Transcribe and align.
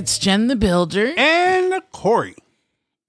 It's 0.00 0.18
Jen 0.18 0.46
the 0.46 0.56
Builder. 0.56 1.12
And 1.14 1.74
Corey. 1.92 2.34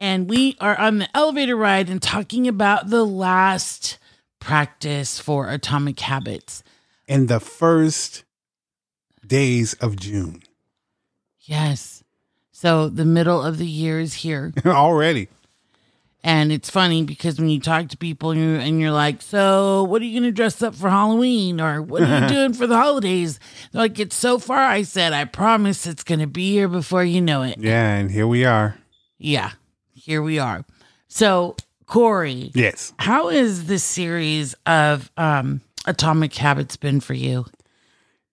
And 0.01 0.29
we 0.29 0.57
are 0.59 0.77
on 0.77 0.97
the 0.97 1.07
elevator 1.15 1.55
ride 1.55 1.89
and 1.89 2.01
talking 2.01 2.49
about 2.49 2.89
the 2.89 3.05
last 3.05 3.97
practice 4.41 5.17
for 5.17 5.49
Atomic 5.49 6.01
Habits. 6.01 6.65
In 7.07 7.27
the 7.27 7.39
first 7.39 8.25
days 9.25 9.73
of 9.75 9.95
June. 9.95 10.43
Yes. 11.39 12.03
So 12.51 12.89
the 12.89 13.05
middle 13.05 13.41
of 13.41 13.57
the 13.57 13.67
year 13.67 14.01
is 14.01 14.15
here. 14.15 14.51
Already. 14.65 15.29
And 16.23 16.51
it's 16.51 16.69
funny 16.69 17.03
because 17.03 17.39
when 17.39 17.49
you 17.49 17.59
talk 17.59 17.87
to 17.89 17.97
people 17.97 18.29
and 18.29 18.39
you're, 18.39 18.59
and 18.59 18.79
you're 18.79 18.91
like, 18.91 19.21
So, 19.21 19.83
what 19.83 20.01
are 20.01 20.05
you 20.05 20.19
going 20.19 20.29
to 20.29 20.35
dress 20.35 20.61
up 20.61 20.75
for 20.75 20.89
Halloween? 20.89 21.59
Or 21.59 21.81
what 21.81 22.03
are 22.03 22.21
you 22.21 22.27
doing 22.33 22.53
for 22.53 22.67
the 22.67 22.77
holidays? 22.77 23.39
They're 23.71 23.81
like, 23.81 23.99
It's 23.99 24.15
so 24.15 24.37
far. 24.37 24.59
I 24.59 24.83
said, 24.83 25.13
I 25.13 25.25
promise 25.25 25.87
it's 25.87 26.03
going 26.03 26.19
to 26.19 26.27
be 26.27 26.51
here 26.51 26.67
before 26.67 27.03
you 27.03 27.21
know 27.21 27.41
it. 27.41 27.57
Yeah. 27.57 27.95
And 27.95 28.11
here 28.11 28.27
we 28.27 28.45
are. 28.45 28.77
Yeah. 29.17 29.51
Here 29.93 30.21
we 30.21 30.37
are. 30.37 30.63
So, 31.07 31.55
Corey. 31.87 32.51
Yes. 32.53 32.93
How 32.99 33.29
is 33.29 33.65
this 33.65 33.83
series 33.83 34.53
of 34.65 35.11
um, 35.17 35.61
Atomic 35.85 36.35
Habits 36.35 36.77
been 36.77 36.99
for 36.99 37.15
you? 37.15 37.45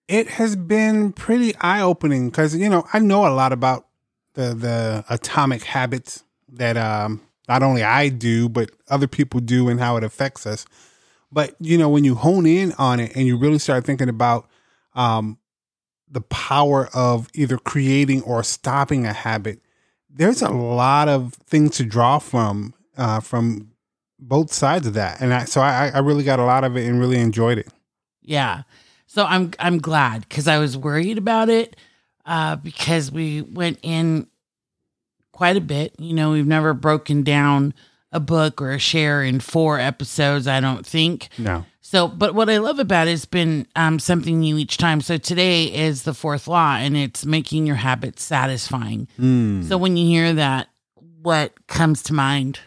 It 0.09 0.29
has 0.29 0.57
been 0.57 1.13
pretty 1.13 1.55
eye 1.57 1.81
opening 1.81 2.29
because, 2.29 2.55
you 2.55 2.69
know, 2.69 2.87
I 2.93 2.99
know 2.99 3.27
a 3.27 3.33
lot 3.35 3.53
about 3.53 3.87
the, 4.35 4.55
the 4.55 5.05
atomic 5.11 5.65
habits 5.65 6.23
that 6.53 6.77
um, 6.77 7.21
not 7.49 7.63
only 7.63 7.83
I 7.83 8.09
do, 8.09 8.49
but 8.49 8.71
other 8.89 9.09
people 9.09 9.41
do 9.41 9.69
and 9.69 9.81
how 9.81 9.97
it 9.97 10.05
affects 10.05 10.47
us. 10.47 10.67
But, 11.33 11.55
you 11.61 11.77
know, 11.77 11.89
when 11.89 12.05
you 12.05 12.15
hone 12.15 12.47
in 12.47 12.73
on 12.79 13.01
it 13.01 13.15
and 13.15 13.27
you 13.27 13.37
really 13.37 13.59
start 13.59 13.85
thinking 13.85 14.09
about 14.09 14.49
um, 14.95 15.39
the 16.11 16.21
power 16.23 16.89
of 16.95 17.29
either 17.35 17.59
creating 17.59 18.23
or 18.23 18.43
stopping 18.43 19.07
a 19.07 19.13
habit, 19.13 19.61
there's 20.11 20.43
a 20.43 20.51
lot 20.51 21.09
of 21.09 21.35
things 21.47 21.77
to 21.77 21.85
draw 21.85 22.19
from 22.19 22.75
uh, 22.97 23.21
from 23.21 23.71
both 24.19 24.53
sides 24.53 24.87
of 24.87 24.95
that. 24.95 25.21
And 25.21 25.33
I, 25.33 25.45
so 25.45 25.61
I, 25.61 25.91
I 25.95 25.99
really 25.99 26.25
got 26.25 26.41
a 26.41 26.45
lot 26.45 26.65
of 26.65 26.77
it 26.77 26.87
and 26.87 26.99
really 26.99 27.21
enjoyed 27.21 27.59
it. 27.59 27.69
Yeah. 28.23 28.63
So 29.07 29.25
I'm 29.25 29.53
I'm 29.59 29.79
glad 29.79 30.29
because 30.29 30.49
I 30.49 30.59
was 30.59 30.77
worried 30.77 31.19
about 31.19 31.49
it 31.49 31.77
uh, 32.27 32.57
because 32.57 33.13
we 33.13 33.43
went 33.43 33.79
in 33.83 34.27
quite 35.39 35.57
a 35.57 35.61
bit. 35.61 35.95
You 36.01 36.15
know, 36.15 36.33
we've 36.33 36.47
never 36.49 36.75
broken 36.75 37.23
down 37.23 37.73
a 38.11 38.19
book 38.19 38.61
or 38.61 38.73
a 38.73 38.79
share 38.81 39.23
in 39.23 39.39
four 39.39 39.79
episodes. 39.79 40.49
I 40.49 40.59
don't 40.59 40.85
think. 40.85 41.29
No. 41.39 41.65
So, 41.81 42.09
but 42.09 42.35
what 42.35 42.51
I 42.51 42.59
love 42.59 42.81
about 42.81 43.07
it 43.07 43.13
has 43.13 43.25
been 43.25 43.67
um, 43.77 44.01
something 44.01 44.41
new 44.41 44.59
each 44.59 44.79
time. 44.79 45.01
So 45.01 45.17
today 45.17 45.65
is 45.73 46.03
the 46.03 46.13
fourth 46.13 46.49
law, 46.49 46.75
and 46.75 46.97
it's 46.97 47.25
making 47.25 47.67
your 47.69 47.77
habits 47.77 48.25
satisfying. 48.25 49.07
Mm. 49.17 49.69
So 49.69 49.79
when 49.79 49.97
you 49.97 50.07
hear 50.09 50.35
that, 50.35 50.67
what 51.23 51.53
comes 51.69 52.03
to 52.05 52.13
mind? 52.15 52.59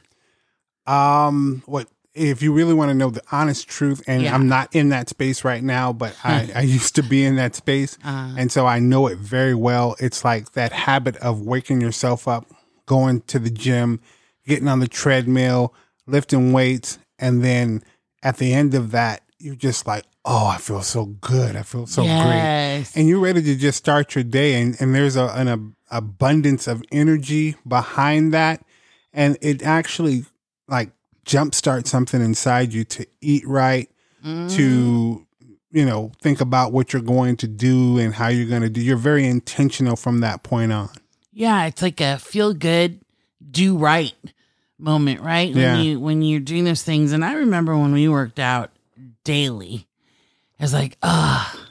Um, 0.88 1.62
what 1.66 1.88
if 2.14 2.42
you 2.42 2.52
really 2.54 2.74
want 2.74 2.90
to 2.90 2.96
know 2.96 3.10
the 3.10 3.22
honest 3.32 3.68
truth? 3.68 4.02
And 4.08 4.24
Yeah. 4.24 4.34
I'm 4.34 4.48
not 4.48 4.74
in 4.76 4.90
that 4.90 5.10
space 5.10 5.44
right 5.44 5.64
now, 5.64 5.94
but 5.94 6.16
I, 6.24 6.50
I 6.56 6.62
used 6.62 6.96
to 6.96 7.04
be 7.04 7.24
in 7.26 7.36
that 7.36 7.54
space, 7.56 7.98
Uh, 8.04 8.34
and 8.38 8.52
so 8.52 8.66
I 8.66 8.80
know 8.80 9.08
it 9.08 9.18
very 9.20 9.56
well. 9.56 9.96
It's 10.00 10.24
like 10.26 10.54
that 10.54 10.72
habit 10.72 11.16
of 11.18 11.42
waking 11.42 11.82
yourself 11.82 12.28
up, 12.28 12.46
going 12.86 13.22
to 13.22 13.40
the 13.40 13.50
gym, 13.50 14.00
getting 14.46 14.68
on 14.68 14.80
the 14.80 14.88
treadmill, 14.88 15.74
lifting 16.08 16.52
weights, 16.54 16.98
and 17.20 17.44
then 17.44 17.84
at 18.24 18.38
the 18.38 18.54
end 18.54 18.74
of 18.76 18.92
that, 18.92 19.22
you're 19.40 19.56
just 19.56 19.88
like, 19.88 20.06
oh, 20.26 20.48
I 20.48 20.58
feel 20.58 20.82
so 20.84 21.06
good. 21.06 21.56
I 21.56 21.64
feel 21.64 21.88
so 21.88 22.04
great. 22.04 22.86
and 22.96 23.08
you're 23.08 23.20
ready 23.20 23.42
to 23.42 23.56
just 23.56 23.78
start 23.80 24.14
your 24.16 24.24
day 24.24 24.62
and, 24.62 24.76
and 24.80 24.94
there's 24.94 25.16
a, 25.16 25.26
an 25.36 25.48
ab- 25.48 25.74
abundance 25.90 26.68
of 26.68 26.84
energy 26.92 27.56
behind 27.68 28.34
that 28.34 28.64
and 29.14 29.38
it 29.42 29.62
actually 29.64 30.26
like 30.68 30.92
jumpstart 31.26 31.88
something 31.88 32.22
inside 32.22 32.72
you 32.74 32.84
to 32.86 33.06
eat 33.22 33.46
right 33.48 33.90
Mm. 34.24 34.56
to 34.56 35.26
you 35.72 35.84
know 35.86 36.12
think 36.22 36.42
about 36.42 36.72
what 36.72 36.94
you're 36.94 37.02
going 37.02 37.36
to 37.38 37.48
do 37.48 37.98
and 37.98 38.14
how 38.14 38.28
you're 38.28 38.48
going 38.48 38.62
to 38.62 38.70
do 38.70 38.80
you're 38.80 38.96
very 38.96 39.26
intentional 39.26 39.96
from 39.96 40.20
that 40.20 40.44
point 40.44 40.72
on 40.72 40.90
Yeah, 41.34 41.66
it's 41.66 41.82
like 41.82 42.02
a 42.02 42.18
feel 42.18 42.54
good, 42.54 43.02
do 43.50 43.78
right 43.78 44.14
moment, 44.78 45.22
right? 45.22 45.50
Yeah. 45.54 45.74
When 45.76 45.84
you 45.84 46.00
when 46.00 46.22
you're 46.22 46.40
doing 46.40 46.64
those 46.66 46.84
things. 46.84 47.12
And 47.12 47.24
I 47.24 47.34
remember 47.36 47.78
when 47.78 47.94
we 47.94 48.08
worked 48.08 48.40
out 48.40 48.72
daily, 49.24 49.88
I 50.60 50.64
was 50.64 50.74
like, 50.74 50.98
ah, 51.04 51.68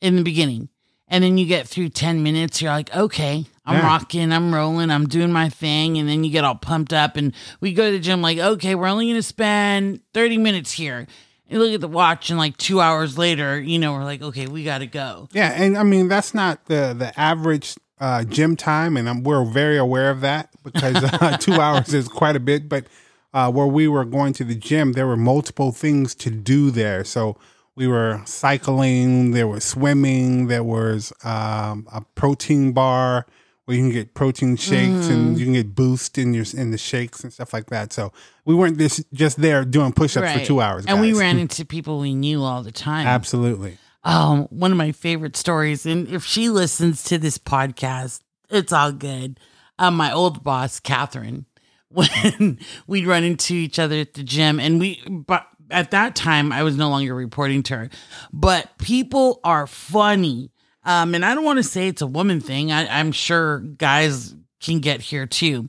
in 0.00 0.16
the 0.16 0.22
beginning. 0.22 0.68
And 1.12 1.24
then 1.24 1.38
you 1.38 1.46
get 1.46 1.66
through 1.66 1.88
10 1.88 2.22
minutes, 2.22 2.62
you're 2.62 2.70
like, 2.70 2.94
okay, 2.94 3.44
I'm 3.66 3.76
Yeah. 3.76 3.84
rocking, 3.84 4.30
I'm 4.32 4.54
rolling, 4.54 4.90
I'm 4.92 5.08
doing 5.08 5.32
my 5.32 5.48
thing. 5.48 5.98
And 5.98 6.08
then 6.08 6.22
you 6.22 6.30
get 6.30 6.44
all 6.44 6.54
pumped 6.54 6.92
up 6.92 7.16
and 7.16 7.34
we 7.60 7.72
go 7.72 7.86
to 7.86 7.92
the 7.92 7.98
gym 7.98 8.22
like, 8.22 8.38
okay, 8.38 8.76
we're 8.76 8.86
only 8.86 9.08
gonna 9.08 9.22
spend 9.22 10.02
30 10.14 10.38
minutes 10.38 10.70
here. 10.72 11.06
And 11.48 11.58
look 11.58 11.72
at 11.72 11.80
the 11.80 11.88
watch 11.88 12.30
and 12.30 12.38
like 12.38 12.56
two 12.58 12.80
hours 12.80 13.18
later, 13.18 13.60
you 13.60 13.80
know, 13.80 13.92
we're 13.94 14.04
like, 14.04 14.22
okay, 14.22 14.46
we 14.46 14.62
gotta 14.62 14.86
go. 14.86 15.28
yeah 15.32 15.50
and 15.56 15.76
i 15.76 15.82
mean 15.82 16.06
that's 16.06 16.32
not 16.32 16.66
the 16.66 16.94
the 16.96 17.18
average 17.18 17.74
uh, 18.00 18.24
gym 18.24 18.56
time 18.56 18.96
and 18.96 19.08
I'm, 19.08 19.22
we're 19.22 19.44
very 19.44 19.76
aware 19.76 20.10
of 20.10 20.20
that 20.22 20.50
because 20.64 20.96
uh, 20.96 21.36
two 21.40 21.54
hours 21.54 21.92
is 21.94 22.08
quite 22.08 22.34
a 22.36 22.40
bit 22.40 22.68
but 22.68 22.86
uh, 23.32 23.50
where 23.52 23.66
we 23.66 23.86
were 23.86 24.04
going 24.04 24.32
to 24.34 24.44
the 24.44 24.54
gym 24.54 24.92
there 24.92 25.06
were 25.06 25.16
multiple 25.16 25.70
things 25.70 26.14
to 26.16 26.30
do 26.30 26.70
there. 26.70 27.04
So 27.04 27.36
we 27.76 27.86
were 27.86 28.20
cycling 28.24 29.30
there 29.32 29.46
was 29.46 29.64
swimming 29.64 30.48
there 30.48 30.64
was 30.64 31.12
um, 31.24 31.86
a 31.92 32.00
protein 32.14 32.72
bar 32.72 33.26
where 33.64 33.76
you 33.76 33.84
can 33.84 33.92
get 33.92 34.14
protein 34.14 34.56
shakes 34.56 35.06
and 35.08 35.38
you 35.38 35.44
can 35.44 35.54
get 35.54 35.74
boost 35.76 36.18
in 36.18 36.34
your 36.34 36.44
in 36.54 36.72
the 36.72 36.78
shakes 36.78 37.22
and 37.22 37.32
stuff 37.32 37.52
like 37.52 37.66
that. 37.66 37.92
So 37.92 38.12
we 38.44 38.54
weren't 38.54 38.78
this 38.78 39.04
just 39.12 39.40
there 39.40 39.64
doing 39.64 39.92
push-ups 39.92 40.32
for 40.32 40.44
two 40.44 40.60
hours 40.60 40.86
And 40.86 41.00
we 41.00 41.12
ran 41.12 41.38
into 41.44 41.64
people 41.64 42.00
we 42.00 42.14
knew 42.14 42.42
all 42.42 42.62
the 42.64 42.72
time. 42.72 43.06
absolutely 43.06 43.78
Um, 44.02 44.44
one 44.50 44.72
of 44.72 44.78
my 44.78 44.92
favorite 44.92 45.36
stories, 45.36 45.84
and 45.84 46.08
if 46.08 46.24
she 46.24 46.48
listens 46.48 47.04
to 47.04 47.18
this 47.18 47.36
podcast, 47.36 48.20
it's 48.48 48.72
all 48.72 48.92
good. 48.92 49.38
Um, 49.78 49.94
my 49.94 50.12
old 50.12 50.42
boss, 50.42 50.80
Catherine, 50.80 51.46
when 51.88 52.58
we'd 52.86 53.06
run 53.06 53.24
into 53.24 53.54
each 53.54 53.78
other 53.78 53.96
at 53.96 54.14
the 54.14 54.22
gym, 54.22 54.58
and 54.58 54.80
we, 54.80 55.02
but 55.06 55.46
at 55.70 55.90
that 55.90 56.16
time, 56.16 56.52
I 56.52 56.62
was 56.62 56.76
no 56.76 56.88
longer 56.88 57.14
reporting 57.14 57.62
to 57.64 57.76
her, 57.76 57.90
but 58.32 58.78
people 58.78 59.40
are 59.44 59.66
funny. 59.66 60.50
Um, 60.84 61.14
and 61.14 61.24
I 61.24 61.34
don't 61.34 61.44
want 61.44 61.58
to 61.58 61.62
say 61.62 61.88
it's 61.88 62.02
a 62.02 62.06
woman 62.06 62.40
thing. 62.40 62.72
I, 62.72 62.86
I'm 62.86 63.12
sure 63.12 63.60
guys 63.60 64.34
can 64.60 64.80
get 64.80 65.00
here 65.00 65.26
too. 65.26 65.68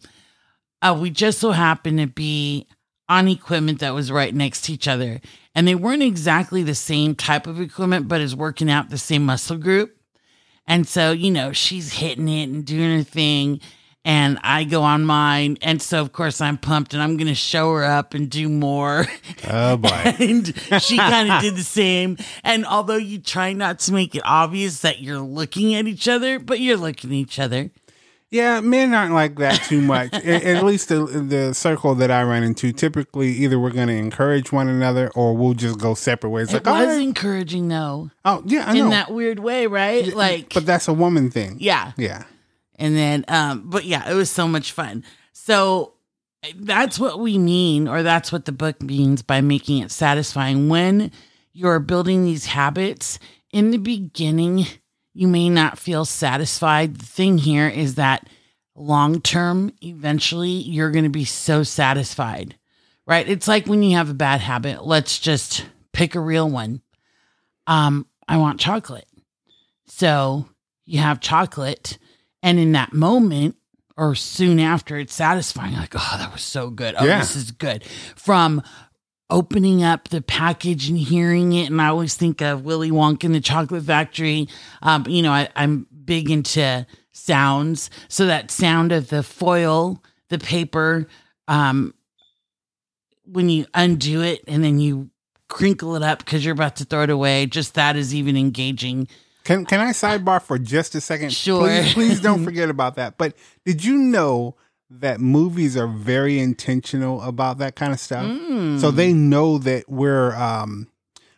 Uh, 0.82 0.98
we 1.00 1.10
just 1.10 1.40
so 1.40 1.52
happened 1.52 2.00
to 2.00 2.08
be 2.08 2.68
on 3.10 3.28
equipment 3.28 3.80
that 3.80 3.94
was 3.94 4.12
right 4.12 4.34
next 4.34 4.62
to 4.62 4.74
each 4.74 4.88
other. 4.88 5.20
And 5.54 5.68
they 5.68 5.76
weren't 5.76 6.04
exactly 6.04 6.64
the 6.64 6.76
same 6.76 7.16
type 7.16 7.46
of 7.46 7.60
equipment, 7.60 8.08
but 8.08 8.22
is 8.22 8.36
working 8.36 8.70
out 8.70 8.90
the 8.90 8.98
same 8.98 9.26
muscle 9.26 9.58
group. 9.58 9.98
And 10.68 10.88
so, 10.88 11.12
you 11.12 11.32
know, 11.32 11.52
she's 11.52 11.94
hitting 11.94 12.30
it 12.30 12.50
and 12.50 12.66
doing 12.66 12.98
her 12.98 13.04
thing. 13.04 13.60
And 14.04 14.40
I 14.42 14.64
go 14.64 14.82
on 14.82 15.04
mine. 15.06 15.58
And 15.62 15.82
so, 15.82 16.02
of 16.02 16.12
course, 16.12 16.42
I'm 16.42 16.58
pumped 16.58 16.94
and 16.94 17.04
I'm 17.04 17.18
going 17.18 17.28
to 17.28 17.36
show 17.36 17.72
her 17.74 17.84
up 17.84 18.14
and 18.14 18.30
do 18.30 18.50
more. 18.50 19.06
oh 19.50 19.78
boy 19.78 19.90
and 20.20 20.48
she 20.82 20.98
kind 20.98 21.32
of 21.32 21.42
did 21.42 21.56
the 21.56 21.64
same. 21.64 22.18
And 22.44 22.66
although 22.66 22.96
you 22.96 23.20
try 23.20 23.54
not 23.54 23.80
to 23.80 23.94
make 23.94 24.16
it 24.16 24.24
obvious 24.26 24.82
that 24.82 25.02
you're 25.02 25.20
looking 25.20 25.76
at 25.76 25.86
each 25.86 26.08
other, 26.08 26.40
but 26.40 26.60
you're 26.60 26.78
looking 26.78 27.12
at 27.12 27.16
each 27.16 27.38
other. 27.38 27.70
Yeah, 28.32 28.62
men 28.62 28.94
aren't 28.94 29.14
like 29.14 29.36
that 29.40 29.62
too 29.64 29.82
much. 29.82 30.14
at, 30.14 30.26
at 30.26 30.64
least 30.64 30.88
the 30.90 31.04
the 31.06 31.54
circle 31.54 31.96
that 31.96 32.10
I 32.10 32.24
run 32.24 32.44
into, 32.44 32.72
typically 32.72 33.30
either 33.32 33.60
we're 33.60 33.72
going 33.72 33.90
to 33.90 33.94
encourage 33.94 34.52
one 34.54 34.70
another 34.70 35.10
or 35.16 35.36
we'll 35.36 35.54
just 35.54 35.80
go 35.80 35.94
separate 35.94 36.30
ways. 36.30 36.50
It 36.54 36.66
Like, 36.66 36.68
all 36.68 36.80
was 36.80 36.96
right. 36.96 37.02
encouraging, 37.02 37.68
though, 37.68 38.10
oh 38.24 38.42
yeah, 38.46 38.64
I 38.68 38.74
know. 38.74 38.86
in 38.86 38.90
that 38.92 39.12
weird 39.12 39.40
way, 39.40 39.68
right? 39.68 40.08
Like, 40.16 40.54
but 40.54 40.66
that's 40.66 40.88
a 40.88 40.94
woman 40.94 41.30
thing. 41.30 41.58
yeah. 41.60 41.92
yeah, 41.98 42.24
And 42.78 42.96
then, 42.96 43.26
um, 43.28 43.70
but 43.70 43.84
yeah, 43.84 44.10
it 44.10 44.14
was 44.14 44.32
so 44.32 44.48
much 44.48 44.72
fun. 44.72 45.04
So 45.34 45.94
that's 46.56 46.98
what 46.98 47.20
we 47.20 47.38
mean, 47.38 47.88
or 47.90 48.02
that's 48.02 48.32
what 48.32 48.46
the 48.46 48.52
book 48.54 48.82
means 48.82 49.22
by 49.22 49.42
making 49.42 49.80
it 49.84 49.92
satisfying. 49.92 50.70
When 50.70 51.12
you're 51.52 51.80
building 51.80 52.24
these 52.24 52.46
habits 52.46 53.20
in 53.52 53.72
the 53.72 53.78
beginning, 53.78 54.66
you 55.14 55.28
may 55.28 55.50
not 55.50 55.78
feel 55.80 56.06
satisfied. 56.06 56.96
The 56.98 57.06
thing 57.06 57.38
here 57.38 57.68
is 57.68 57.96
that 57.96 58.28
long 58.76 59.22
term, 59.22 59.74
eventually, 59.82 60.50
you're 60.50 60.92
going 60.92 61.04
to 61.04 61.10
be 61.10 61.26
so 61.26 61.64
satisfied, 61.64 62.56
right? 63.06 63.28
It's 63.28 63.48
like 63.48 63.68
when 63.68 63.84
you 63.84 63.98
have 63.98 64.10
a 64.10 64.14
bad 64.16 64.42
habit. 64.42 64.86
Let's 64.86 65.20
just 65.20 65.66
pick 65.94 66.16
a 66.16 66.20
real 66.20 66.50
one. 66.50 66.82
Um, 67.68 68.08
I 68.28 68.38
want 68.38 68.60
chocolate. 68.60 69.08
So 69.88 70.48
you 70.86 71.00
have 71.00 71.20
chocolate, 71.20 71.98
and 72.42 72.58
in 72.60 72.72
that 72.74 72.94
moment 72.94 73.56
or 73.98 74.16
soon 74.16 74.60
after, 74.60 74.98
it's 74.98 75.14
satisfying. 75.14 75.74
Like, 75.74 75.94
oh, 75.96 76.16
that 76.18 76.32
was 76.32 76.42
so 76.42 76.70
good. 76.70 76.96
Oh, 76.98 77.06
Yeah. 77.06 77.20
this 77.20 77.36
is 77.36 77.52
good. 77.52 77.84
From 78.16 78.64
opening 79.32 79.82
up 79.82 80.10
the 80.10 80.22
package 80.22 80.90
and 80.90 81.00
hearing 81.00 81.54
it, 81.54 81.72
and 81.72 81.82
I 81.82 81.88
always 81.88 82.16
think 82.16 82.42
of 82.42 82.66
Willy 82.66 82.92
Wonka 82.92 83.24
and 83.24 83.34
the 83.34 83.42
Chocolate 83.42 83.84
Factory. 83.84 84.48
Um, 84.82 85.06
you 85.08 85.24
know, 85.24 85.32
I, 85.32 85.50
I'm 85.56 85.88
big 86.06 86.30
into 86.30 86.86
sounds. 87.12 87.90
So 88.08 88.28
that 88.28 88.52
sound 88.52 88.92
of 88.92 89.10
the 89.10 89.24
foil, 89.24 90.04
the 90.30 90.38
paper, 90.38 91.08
um, 91.48 91.94
when 93.26 93.50
you 93.50 93.66
undo 93.74 94.22
it 94.22 94.44
and 94.48 94.64
then 94.64 94.80
you 94.80 95.10
crinkle 95.48 95.96
it 95.96 96.04
up 96.04 96.20
because 96.20 96.44
you're 96.44 96.54
about 96.54 96.78
to 96.78 96.86
throw 96.86 97.04
it 97.04 97.10
away, 97.10 97.46
just 97.46 97.76
that 97.76 97.96
is 97.96 98.14
even 98.14 98.38
engaging. 98.38 99.08
Can 99.44 99.66
can 99.66 99.80
I 99.80 99.92
sidebar 99.92 100.42
for 100.42 100.60
just 100.60 100.94
a 100.96 101.02
second? 101.02 101.34
Sure. 101.34 101.68
Please, 101.68 101.94
please 101.94 102.22
don't 102.22 102.44
forget 102.46 102.70
about 102.70 102.96
that. 102.96 103.18
But 103.18 103.36
did 103.66 103.84
you 103.84 103.98
know 103.98 104.56
that 105.00 105.20
movies 105.20 105.78
are 105.78 105.88
very 105.88 106.40
intentional 106.40 107.22
about 107.22 107.58
that 107.60 107.76
kind 107.76 107.94
of 107.94 108.00
stuff? 108.00 108.26
Mm. 108.26 108.80
So 108.80 108.92
they 108.92 109.14
know 109.14 109.58
that 109.58 109.90
we're 109.90 110.36
um 110.36 110.88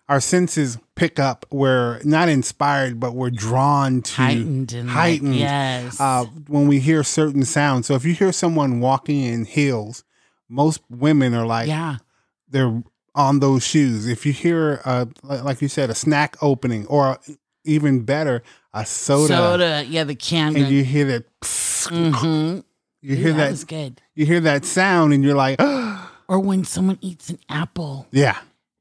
our 0.10 0.20
senses 0.20 0.78
pick 0.96 1.18
up. 1.18 1.46
We're 1.50 2.02
not 2.04 2.30
inspired, 2.30 3.00
but 3.00 3.14
we're 3.14 3.30
drawn 3.30 4.02
to 4.02 4.14
heightened 4.14 4.74
and 4.74 4.88
like, 4.88 4.96
heightened, 4.96 5.36
yes. 5.36 6.00
uh, 6.00 6.26
when 6.48 6.68
we 6.68 6.80
hear 6.80 7.04
certain 7.04 7.46
sounds. 7.46 7.88
So 7.88 7.96
if 7.96 8.06
you 8.06 8.14
hear 8.14 8.32
someone 8.32 8.80
walking 8.80 9.24
in 9.24 9.46
heels, 9.46 10.04
most 10.50 10.82
women 10.90 11.34
are 11.34 11.46
like 11.46 11.68
yeah. 11.68 11.98
they're 12.50 12.84
on 13.16 13.40
those 13.40 13.66
shoes. 13.66 14.08
If 14.08 14.26
you 14.26 14.34
hear, 14.34 14.82
uh, 14.86 15.06
like 15.24 15.62
you 15.62 15.68
said, 15.68 15.90
a 15.90 15.96
snack 15.96 16.36
opening, 16.42 16.86
or 16.88 17.20
even 17.64 18.04
better, 18.04 18.44
a 18.74 18.86
soda, 18.86 19.28
Soda. 19.34 19.86
Yeah, 19.88 20.04
the 20.04 20.16
can. 20.16 20.56
and 20.56 20.68
you 20.68 20.84
hear 20.84 21.06
that, 21.06 21.40
mm-hmm. 21.42 22.60
You 23.04 23.16
hear 23.16 23.34
that 23.34 23.38
that, 23.38 23.52
was 23.52 23.64
good. 23.66 24.02
you 24.16 24.26
hear 24.26 24.40
that 24.40 24.66
sound, 24.66 25.14
and 25.14 25.24
you're 25.24 25.36
like, 25.36 25.62
Or 26.28 26.40
when 26.40 26.64
someone 26.64 26.98
eats 27.02 27.30
an 27.30 27.40
apple 27.50 28.08
yeah. 28.12 28.38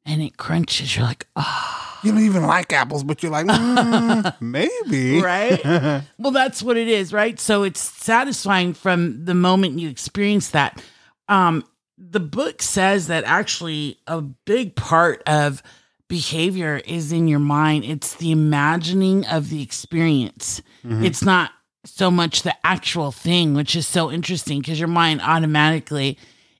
and 0.06 0.22
it 0.22 0.36
crunches, 0.36 0.96
you're 0.96 1.04
like, 1.04 1.26
oh. 1.36 1.78
You 2.04 2.12
don't 2.12 2.22
even 2.22 2.42
like 2.44 2.72
apples, 2.72 3.04
but 3.04 3.22
you're 3.22 3.30
like, 3.30 3.46
mm, 3.46 4.34
maybe, 4.40 5.20
right? 5.20 5.64
well, 6.18 6.32
that's 6.32 6.62
what 6.62 6.76
it 6.76 6.88
is, 6.88 7.12
right? 7.12 7.38
So 7.38 7.62
it's 7.62 7.80
satisfying 7.80 8.74
from 8.74 9.24
the 9.24 9.34
moment 9.34 9.78
you 9.78 9.88
experience 9.88 10.50
that. 10.50 10.82
Um, 11.28 11.64
the 11.96 12.20
book 12.20 12.60
says 12.60 13.06
that 13.06 13.22
actually 13.24 13.98
a 14.08 14.20
big 14.20 14.74
part 14.74 15.22
of 15.26 15.62
behavior 16.08 16.80
is 16.84 17.12
in 17.12 17.28
your 17.28 17.38
mind. 17.38 17.84
It's 17.84 18.16
the 18.16 18.32
imagining 18.32 19.24
of 19.26 19.48
the 19.48 19.62
experience. 19.62 20.60
It's 20.84 21.22
not 21.22 21.52
so 21.84 22.10
much 22.10 22.42
the 22.42 22.54
actual 22.64 23.12
thing, 23.12 23.54
which 23.54 23.74
is 23.74 23.86
so 23.86 24.10
interesting 24.10 24.60
because 24.60 24.78
your 24.78 24.88
mind 24.88 25.20
automatically 25.20 26.18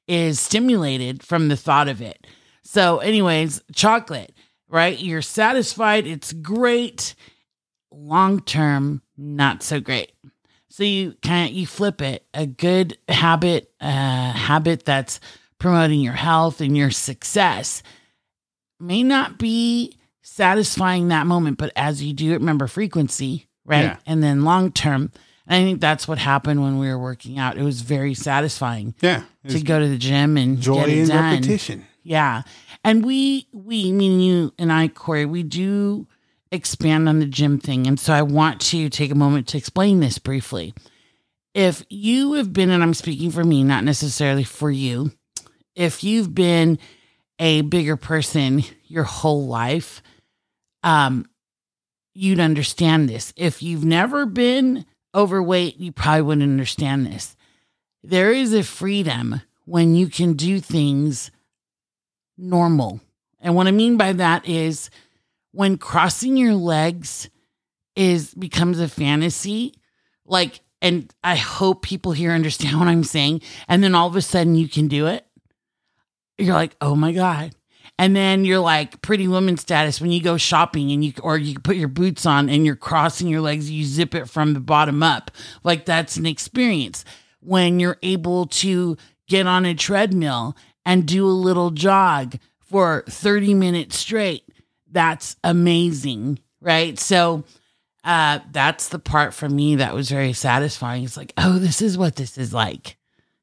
is 0.09 0.41
stimulated 0.41 1.23
from 1.23 1.49
the 1.49 1.57
thought 1.57 1.89
of 1.89 2.03
it. 2.03 2.27
So, 2.65 2.99
anyways, 2.99 3.63
chocolate, 3.73 4.35
right? 4.69 4.99
You're 4.99 5.23
satisfied. 5.23 6.07
It's 6.07 6.33
great. 6.33 7.15
Long 7.91 8.41
term, 8.41 9.03
not 9.17 9.63
so 9.63 9.81
great. 9.81 10.13
So 10.69 10.85
you 10.85 11.15
kind 11.23 11.51
of 11.51 11.55
you 11.55 11.67
flip 11.67 12.01
it. 12.01 12.25
A 12.33 12.47
good 12.47 12.97
habit, 13.07 13.71
a 13.81 14.31
habit 14.31 14.87
that's 14.87 15.21
promoting 15.59 16.01
your 16.01 16.15
health 16.15 16.63
and 16.63 16.77
your 16.77 16.91
success 16.91 17.83
may 18.81 19.03
not 19.03 19.39
be 19.39 19.99
satisfying 20.23 21.09
that 21.09 21.27
moment, 21.27 21.59
but 21.59 21.73
as 21.77 22.03
you 22.03 22.15
do 22.15 22.33
it, 22.33 22.41
remember 22.41 22.67
frequency, 22.67 23.49
right? 23.64 23.82
Yeah. 23.82 23.97
And 24.06 24.23
then 24.23 24.44
long 24.44 24.73
term. 24.73 25.12
I 25.49 25.56
think 25.56 25.81
that's 25.81 26.06
what 26.06 26.19
happened 26.19 26.62
when 26.62 26.79
we 26.79 26.88
were 26.88 26.99
working 26.99 27.38
out. 27.38 27.59
It 27.59 27.62
was 27.62 27.82
very 27.82 28.14
satisfying 28.14 28.94
yeah, 29.00 29.25
to 29.49 29.61
go 29.61 29.81
to 29.81 29.88
the 29.88 29.99
gym 29.99 30.37
and 30.37 30.61
joy 30.61 30.76
get 30.76 30.88
it 30.88 30.99
in 30.99 31.09
done. 31.09 31.35
repetition. 31.35 31.87
Yeah. 32.05 32.43
And 32.85 33.05
we, 33.05 33.49
we, 33.53 33.93
meaning 33.93 34.20
you 34.20 34.55
and 34.59 34.73
I, 34.73 34.88
Corey, 34.88 35.26
we 35.26 35.43
do 35.43 36.06
expand 36.53 37.09
on 37.09 37.19
the 37.19 37.26
gym 37.26 37.59
thing. 37.59 37.87
And 37.87 37.99
so 37.99 38.12
I 38.12 38.23
want 38.23 38.61
to 38.62 38.88
take 38.88 39.11
a 39.11 39.17
moment 39.17 39.49
to 39.49 39.59
explain 39.59 40.00
this 40.00 40.19
briefly. 40.19 40.75
If 41.55 41.85
you 41.88 42.35
have 42.35 42.53
been, 42.53 42.70
and 42.70 42.82
I'm 42.82 42.94
speaking 42.94 43.31
for 43.31 43.44
me, 43.44 43.64
not 43.64 43.85
necessarily 43.85 44.44
for 44.44 44.70
you, 44.70 45.12
if 45.75 46.05
you've 46.05 46.35
been 46.35 46.79
a 47.38 47.62
bigger 47.62 47.97
person 47.97 48.62
your 48.87 49.05
whole 49.05 49.47
life, 49.47 50.03
um, 50.82 51.26
you'd 52.14 52.41
understand 52.41 53.09
this. 53.09 53.32
If 53.37 53.62
you've 53.62 53.85
never 53.85 54.26
been 54.26 54.85
overweight, 55.14 55.79
you 55.79 55.93
probably 55.93 56.23
wouldn't 56.23 56.50
understand 56.50 57.06
this. 57.06 57.37
There 58.03 58.32
is 58.32 58.53
a 58.53 58.62
freedom 58.62 59.41
when 59.64 59.94
you 59.94 60.09
can 60.09 60.35
do 60.35 60.61
things 60.61 61.31
normal. 62.37 63.00
And 63.41 63.55
what 63.55 63.67
I 63.67 63.70
mean 63.70 63.97
by 63.97 64.12
that 64.14 64.47
is 64.49 64.91
when 65.53 65.79
crossing 65.79 66.37
your 66.37 66.55
legs 66.55 67.29
is 67.94 68.35
becomes 68.35 68.81
a 68.81 68.88
fantasy, 68.88 69.75
like 70.25 70.61
and 70.81 71.12
I 71.23 71.37
hope 71.37 71.82
people 71.82 72.12
here 72.12 72.32
understand 72.32 72.79
what 72.79 72.88
I'm 72.88 73.05
saying. 73.05 73.43
And 73.69 73.82
then 73.82 73.94
all 73.94 74.09
of 74.09 74.17
a 74.17 74.23
sudden 74.23 74.55
you 74.55 74.69
can 74.69 74.88
do 74.88 75.06
it. 75.06 75.26
You're 76.38 76.55
like, 76.55 76.76
oh 76.81 76.97
my 76.97 77.12
God. 77.12 77.55
And 78.02 78.16
then 78.16 78.44
you're 78.44 78.58
like 78.58 79.00
pretty 79.00 79.28
woman 79.28 79.56
status 79.56 80.00
when 80.00 80.10
you 80.10 80.20
go 80.20 80.37
shopping 80.37 80.90
and 80.90 81.04
you 81.04 81.12
or 81.22 81.38
you 81.38 81.56
put 81.60 81.76
your 81.76 81.87
boots 81.87 82.26
on 82.26 82.49
and 82.49 82.66
you're 82.66 82.75
crossing 82.75 83.28
your 83.28 83.40
legs, 83.40 83.70
you 83.70 83.84
zip 83.84 84.16
it 84.16 84.28
from 84.28 84.54
the 84.54 84.60
bottom 84.60 85.04
up. 85.04 85.31
Like 85.62 85.84
that's 85.84 86.16
an 86.16 86.26
experience. 86.26 87.04
When 87.38 87.78
you're 87.78 87.99
able 88.02 88.46
to 88.46 88.96
get 89.28 89.46
on 89.46 89.64
a 89.64 89.75
treadmill 89.75 90.56
and 90.84 91.06
do 91.06 91.25
a 91.25 91.31
little 91.31 91.70
jog 91.70 92.40
for 92.58 93.04
30 93.08 93.54
minutes 93.54 93.99
straight, 93.99 94.49
that's 94.90 95.37
amazing, 95.44 96.40
right? 96.60 96.99
So 96.99 97.44
uh 98.02 98.40
that's 98.50 98.88
the 98.88 98.99
part 98.99 99.32
for 99.32 99.49
me 99.49 99.76
that 99.76 99.94
was 99.94 100.10
very 100.10 100.32
satisfying. 100.32 101.04
It's 101.04 101.16
like, 101.16 101.32
oh, 101.38 101.60
this 101.60 101.81
is 101.81 101.96
what 101.96 102.16
this 102.16 102.37
is 102.37 102.52
like. 102.52 102.96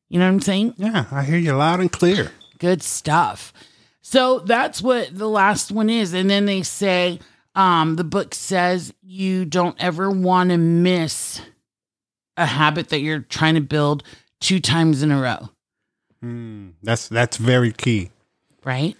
You 0.10 0.20
know 0.20 0.26
what 0.26 0.34
I'm 0.34 0.42
saying? 0.42 0.74
Yeah, 0.76 1.06
I 1.12 1.24
hear 1.24 1.38
you 1.38 1.54
loud 1.54 1.80
and 1.80 1.90
clear. 1.90 2.34
Good 2.58 2.84
stuff. 2.84 3.54
So 4.12 4.40
that's 4.40 4.82
what 4.82 5.16
the 5.16 5.30
last 5.30 5.72
one 5.72 5.88
is. 5.88 6.16
And 6.16 6.28
then 6.28 6.48
they 6.48 6.64
say, 6.64 7.20
um, 7.54 7.96
the 7.96 8.04
book 8.04 8.34
says 8.34 8.92
you 9.04 9.46
don't 9.46 9.76
ever 9.80 10.10
want 10.10 10.50
to 10.50 10.58
miss 10.58 11.42
a 12.36 12.48
habit 12.48 12.90
that 12.90 13.02
you're 13.02 13.20
trying 13.20 13.54
to 13.54 13.62
build 13.62 14.02
two 14.42 14.60
times 14.60 15.04
in 15.04 15.12
a 15.12 15.22
row, 15.22 15.50
Hmm, 16.22 16.70
that's 16.82 17.08
that's 17.08 17.38
very 17.38 17.72
key. 17.72 18.10
right? 18.66 18.98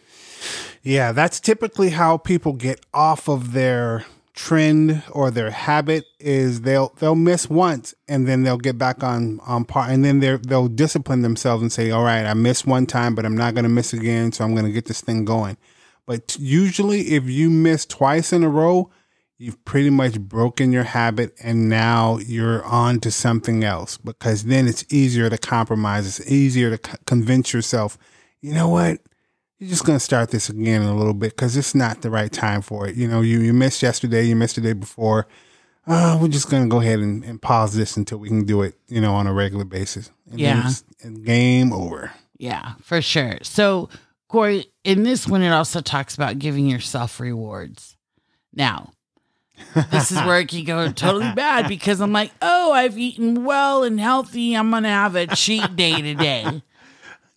Yeah, 0.84 1.12
that's 1.12 1.40
typically 1.40 1.90
how 1.90 2.18
people 2.18 2.54
get 2.54 2.80
off 2.94 3.28
of 3.28 3.54
their 3.54 4.06
trend 4.40 5.04
or 5.12 5.30
their 5.30 5.52
habit 5.52 6.06
is 6.18 6.62
they'll 6.62 6.94
they'll 7.00 7.14
miss 7.14 7.50
once 7.50 7.94
and 8.08 8.26
then 8.26 8.44
they'll 8.44 8.58
get 8.58 8.78
back 8.78 9.04
on 9.04 9.38
on 9.46 9.66
par 9.66 9.90
and 9.90 10.06
then 10.06 10.22
they 10.22 10.38
they'll 10.38 10.70
discipline 10.70 11.24
themselves 11.24 11.62
and 11.62 11.74
say, 11.74 11.92
"All 11.92 12.06
right, 12.06 12.26
I 12.26 12.34
missed 12.36 12.66
one 12.66 12.86
time, 12.86 13.16
but 13.16 13.26
I'm 13.26 13.36
not 13.36 13.54
going 13.54 13.64
to 13.64 13.70
miss 13.70 13.92
again, 13.92 14.32
so 14.32 14.46
I'm 14.46 14.54
going 14.54 14.66
to 14.66 14.72
get 14.72 14.86
this 14.86 15.02
thing 15.02 15.26
going." 15.26 15.58
But 16.06 16.38
usually 16.40 17.02
if 17.12 17.26
you 17.26 17.50
miss 17.50 17.86
twice 17.86 18.32
in 18.32 18.46
a 18.46 18.50
row, 18.50 18.90
you've 19.38 19.64
pretty 19.66 19.90
much 19.90 20.18
broken 20.18 20.72
your 20.72 20.86
habit 20.86 21.36
and 21.44 21.68
now 21.68 22.18
you're 22.20 22.64
on 22.64 23.02
to 23.02 23.12
something 23.12 23.66
else 23.66 23.98
because 23.98 24.46
then 24.46 24.70
it's 24.70 24.86
easier 24.90 25.30
to 25.30 25.38
compromise. 25.38 26.08
It's 26.08 26.32
easier 26.32 26.78
to 26.78 26.98
convince 27.06 27.52
yourself, 27.52 27.98
"You 28.42 28.54
know 28.54 28.70
what? 28.70 29.02
You're 29.60 29.70
just 29.70 29.86
going 29.86 29.98
to 29.98 30.04
start 30.04 30.30
this 30.32 30.50
again 30.50 30.82
in 30.82 30.88
a 30.88 30.96
little 30.96 31.14
bit 31.14 31.32
because 31.36 31.56
it's 31.58 31.76
not 31.76 32.02
the 32.02 32.10
right 32.10 32.32
time 32.32 32.62
for 32.62 32.88
it. 32.88 32.96
You 32.96 33.08
know, 33.08 33.22
you, 33.22 33.40
you 33.42 33.54
missed 33.54 33.82
yesterday, 33.84 34.24
you 34.24 34.36
missed 34.36 34.56
the 34.56 34.62
day 34.62 34.74
before. 34.74 35.28
Uh, 35.88 36.18
we're 36.22 36.28
just 36.28 36.50
going 36.50 36.64
to 36.64 36.70
go 36.70 36.80
ahead 36.82 37.00
and, 37.00 37.24
and 37.24 37.42
pause 37.42 37.76
this 37.76 37.98
until 37.98 38.20
we 38.20 38.28
can 38.30 38.46
do 38.46 38.62
it, 38.62 38.76
you 38.88 39.02
know, 39.02 39.14
on 39.16 39.28
a 39.28 39.34
regular 39.34 39.66
basis. 39.66 40.12
And 40.30 40.40
Yeah. 40.40 40.70
and 41.02 41.26
game 41.26 41.74
over. 41.74 42.12
Yeah, 42.38 42.74
for 42.82 43.02
sure. 43.02 43.40
So, 43.42 43.90
Corey, 44.28 44.66
in 44.84 45.04
this 45.04 45.28
one, 45.28 45.42
it 45.42 45.50
also 45.50 45.82
talks 45.82 46.16
about 46.16 46.40
giving 46.40 46.68
yourself 46.68 47.20
rewards. 47.20 47.98
Now, 48.54 48.92
this 49.92 50.12
is 50.12 50.18
where 50.20 50.40
it 50.40 50.48
can 50.48 50.64
go 50.64 50.92
totally 50.92 51.32
bad 51.36 51.68
because 51.68 52.00
I'm 52.00 52.14
like, 52.14 52.32
oh, 52.42 52.72
I've 52.72 52.98
eaten 52.98 53.44
well 53.44 53.84
and 53.84 54.00
healthy. 54.00 54.54
I'm 54.56 54.70
going 54.70 54.84
to 54.84 54.90
have 54.90 55.16
a 55.16 55.28
cheat 55.28 55.76
day 55.76 56.02
today. 56.02 56.62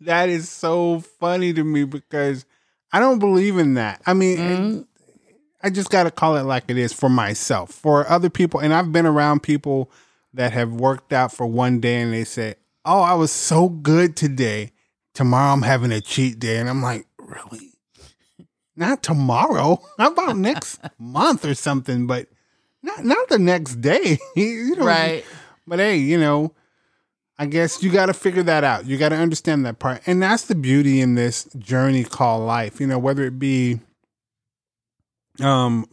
That 0.04 0.28
is 0.28 0.48
so 0.48 1.00
funny 1.00 1.52
to 1.52 1.62
me 1.64 1.84
because 1.84 2.44
I 2.92 3.00
don't 3.00 3.18
believe 3.18 3.58
in 3.58 3.74
that. 3.74 4.00
I 4.06 4.14
mean, 4.14 4.38
Mm-hmm. 4.38 4.80
I 5.64 5.70
just 5.70 5.90
got 5.90 6.04
to 6.04 6.10
call 6.10 6.36
it 6.36 6.42
like 6.42 6.64
it 6.68 6.76
is 6.76 6.92
for 6.92 7.08
myself. 7.08 7.70
For 7.70 8.08
other 8.10 8.28
people, 8.28 8.58
and 8.58 8.74
I've 8.74 8.90
been 8.90 9.06
around 9.06 9.44
people 9.44 9.90
that 10.34 10.52
have 10.52 10.72
worked 10.72 11.12
out 11.12 11.30
for 11.32 11.46
one 11.46 11.78
day 11.78 12.00
and 12.00 12.12
they 12.12 12.24
say, 12.24 12.56
Oh, 12.84 13.00
I 13.00 13.14
was 13.14 13.30
so 13.30 13.68
good 13.68 14.16
today. 14.16 14.72
Tomorrow 15.14 15.52
I'm 15.52 15.62
having 15.62 15.92
a 15.92 16.00
cheat 16.00 16.40
day. 16.40 16.56
And 16.58 16.68
I'm 16.68 16.82
like, 16.82 17.06
Really? 17.18 17.70
Not 18.74 19.02
tomorrow. 19.04 19.80
How 19.98 20.10
about 20.10 20.36
next 20.36 20.80
month 20.98 21.44
or 21.44 21.54
something? 21.54 22.08
But 22.08 22.26
not 22.82 23.04
not 23.04 23.28
the 23.28 23.38
next 23.38 23.76
day. 23.76 24.18
you 24.36 24.74
know, 24.76 24.84
Right. 24.84 25.24
but 25.66 25.78
hey, 25.78 25.96
you 25.98 26.18
know, 26.18 26.54
I 27.38 27.46
guess 27.46 27.82
you 27.82 27.90
got 27.90 28.06
to 28.06 28.14
figure 28.14 28.42
that 28.44 28.62
out. 28.62 28.86
You 28.86 28.98
got 28.98 29.08
to 29.08 29.16
understand 29.16 29.64
that 29.66 29.78
part. 29.78 30.02
And 30.06 30.22
that's 30.22 30.44
the 30.44 30.54
beauty 30.54 31.00
in 31.00 31.14
this 31.14 31.44
journey 31.58 32.04
called 32.04 32.46
life. 32.46 32.80
You 32.80 32.86
know, 32.86 32.98
whether 32.98 33.24
it 33.24 33.38
be 33.38 33.80
um 35.40 35.86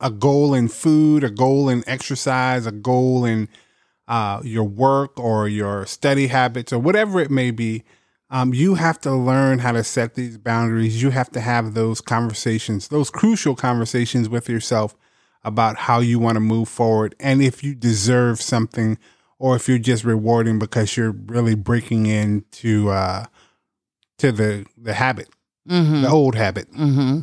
a 0.00 0.10
goal 0.10 0.52
in 0.54 0.68
food, 0.68 1.24
a 1.24 1.30
goal 1.30 1.68
in 1.68 1.82
exercise, 1.86 2.66
a 2.66 2.72
goal 2.72 3.24
in 3.24 3.48
uh, 4.08 4.40
your 4.44 4.64
work 4.64 5.18
or 5.18 5.48
your 5.48 5.86
study 5.86 6.26
habits 6.26 6.72
or 6.72 6.78
whatever 6.78 7.18
it 7.18 7.30
may 7.30 7.50
be, 7.50 7.82
um, 8.28 8.52
you 8.52 8.74
have 8.74 9.00
to 9.00 9.12
learn 9.14 9.60
how 9.60 9.72
to 9.72 9.82
set 9.82 10.14
these 10.14 10.36
boundaries. 10.36 11.02
You 11.02 11.10
have 11.10 11.30
to 11.30 11.40
have 11.40 11.74
those 11.74 12.00
conversations, 12.02 12.88
those 12.88 13.08
crucial 13.08 13.54
conversations 13.54 14.28
with 14.28 14.48
yourself 14.50 14.94
about 15.42 15.76
how 15.76 16.00
you 16.00 16.18
want 16.18 16.36
to 16.36 16.40
move 16.40 16.68
forward 16.68 17.14
and 17.20 17.40
if 17.40 17.62
you 17.62 17.72
deserve 17.72 18.42
something 18.42 18.98
or 19.38 19.56
if 19.56 19.68
you're 19.68 19.78
just 19.78 20.04
rewarding 20.04 20.58
because 20.58 20.96
you're 20.96 21.12
really 21.12 21.54
breaking 21.54 22.06
into 22.06 22.90
uh, 22.90 23.26
to 24.18 24.32
the 24.32 24.66
the 24.76 24.94
habit, 24.94 25.28
Mm-hmm. 25.68 26.02
the 26.02 26.08
old 26.08 26.34
habit. 26.36 26.70
Mm-hmm. 26.72 27.20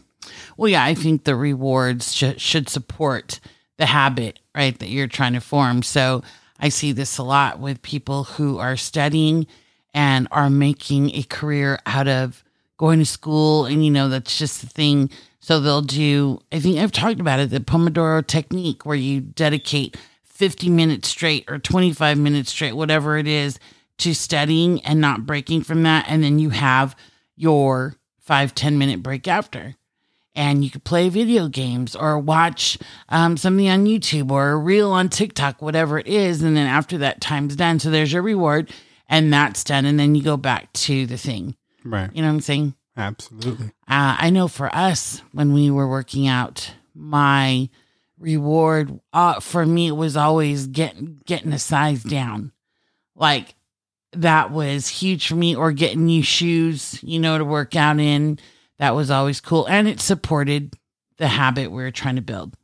Well, 0.58 0.70
yeah, 0.70 0.84
I 0.84 0.93
think 0.96 1.24
the 1.24 1.36
rewards 1.36 2.13
sh- 2.13 2.38
should 2.38 2.67
support 2.70 3.39
the 3.77 3.86
habit, 3.86 4.39
right, 4.55 4.77
that 4.79 4.89
you're 4.89 5.08
trying 5.08 5.34
to 5.34 5.39
form. 5.39 5.82
So 5.82 6.24
I 6.60 6.70
see 6.70 6.91
this 6.91 7.17
a 7.17 7.24
lot 7.24 7.60
with 7.60 7.82
people 7.82 8.25
who 8.25 8.58
are 8.58 8.75
studying 8.77 9.48
and 9.93 10.27
are 10.32 10.50
making 10.50 11.15
a 11.15 11.24
career 11.24 11.79
out 11.86 12.08
of 12.08 12.43
going 12.77 13.00
to 13.00 13.05
school. 13.05 13.65
And, 13.65 13.84
you 13.86 13.91
know, 13.91 14.10
that's 14.10 14.38
just 14.38 14.62
the 14.62 14.67
thing. 14.67 15.10
So 15.39 15.60
they'll 15.60 15.82
do, 15.82 16.39
I 16.51 16.60
think 16.60 16.79
I've 16.79 16.91
talked 16.91 17.20
about 17.20 17.39
it, 17.39 17.50
the 17.50 17.60
Pomodoro 17.60 18.25
technique, 18.25 18.86
where 18.86 18.96
you 18.98 19.22
dedicate 19.22 19.98
50 20.43 20.69
minutes 20.69 21.07
straight 21.07 21.45
or 21.47 21.57
25 21.57 22.17
minutes 22.17 22.51
straight, 22.51 22.73
whatever 22.73 23.17
it 23.17 23.29
is, 23.29 23.59
to 24.00 24.13
studying 24.13 24.81
and 24.81 25.00
not 25.00 25.25
breaking 25.25 25.63
from 25.63 25.83
that. 25.83 26.03
And 26.09 26.21
then 26.21 26.38
you 26.38 26.50
have 26.50 26.97
your 27.38 27.95
five 28.19 28.53
ten 28.53 28.77
minute 28.77 29.01
break 29.01 29.25
after. 29.25 29.75
And 30.35 30.62
you 30.62 30.69
could 30.69 30.83
play 30.83 31.07
video 31.07 31.47
games 31.47 31.95
or 31.95 32.19
watch 32.19 32.77
um, 33.07 33.38
something 33.38 33.69
on 33.69 33.85
YouTube 33.85 34.31
or 34.31 34.50
a 34.50 34.57
reel 34.57 34.91
on 34.91 35.07
TikTok, 35.07 35.62
whatever 35.62 35.97
it 35.97 36.07
is. 36.07 36.43
And 36.43 36.57
then 36.57 36.67
after 36.67 36.97
that 36.97 37.21
time's 37.21 37.55
done. 37.55 37.79
So 37.79 37.89
there's 37.89 38.12
your 38.12 38.21
reward 38.21 38.69
and 39.07 39.31
that's 39.31 39.63
done. 39.63 39.85
And 39.85 39.97
then 39.97 40.13
you 40.13 40.23
go 40.23 40.35
back 40.35 40.73
to 40.73 41.05
the 41.05 41.17
thing. 41.17 41.55
Right. 41.85 42.09
You 42.13 42.21
know 42.21 42.27
what 42.27 42.33
I'm 42.33 42.41
saying? 42.41 42.75
Absolutely. 42.97 43.67
Uh, 43.88 44.17
I 44.19 44.29
know 44.29 44.50
for 44.50 44.75
us, 44.75 45.21
when 45.31 45.53
we 45.53 45.71
were 45.71 45.88
working 45.88 46.27
out, 46.27 46.73
my 46.93 47.69
reward 48.24 49.00
uh, 49.12 49.39
for 49.39 49.65
me 49.65 49.92
was 49.92 50.18
always 50.18 50.68
getting 50.68 51.22
getting 51.25 51.53
a 51.53 51.60
size 51.60 52.01
down. 52.03 52.51
Like 53.15 53.53
that 54.13 54.51
was 54.51 54.88
huge 54.88 55.27
for 55.27 55.36
me, 55.36 55.56
or 55.56 55.72
getting 55.72 56.06
new 56.06 56.24
shoes, 56.24 57.00
you 57.03 57.20
know, 57.20 57.38
to 57.38 57.46
work 57.46 57.75
out 57.75 58.00
in. 58.00 58.39
That 58.80 58.96
was 58.96 59.12
always 59.12 59.39
cool, 59.39 59.65
and 59.68 59.88
it 59.88 60.00
supported 60.00 60.74
the 61.18 61.27
habit 61.27 61.72
we 61.72 61.84
were 61.84 61.92
trying 61.92 62.15
to 62.15 62.22
build. 62.22 62.56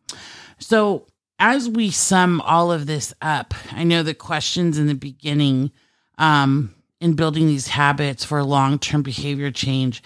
So 0.58 1.06
as 1.38 1.70
we 1.70 1.92
sum 1.92 2.42
all 2.42 2.72
of 2.72 2.86
this 2.86 3.14
up, 3.22 3.54
I 3.72 3.84
know 3.84 4.02
the 4.02 4.14
questions 4.14 4.78
in 4.78 4.88
the 4.88 4.96
beginning 4.96 5.72
um, 6.18 6.74
in 7.00 7.14
building 7.14 7.48
these 7.48 7.68
habits 7.68 8.26
for 8.26 8.44
long 8.44 8.80
term 8.80 9.04
behavior 9.04 9.52
change 9.52 10.02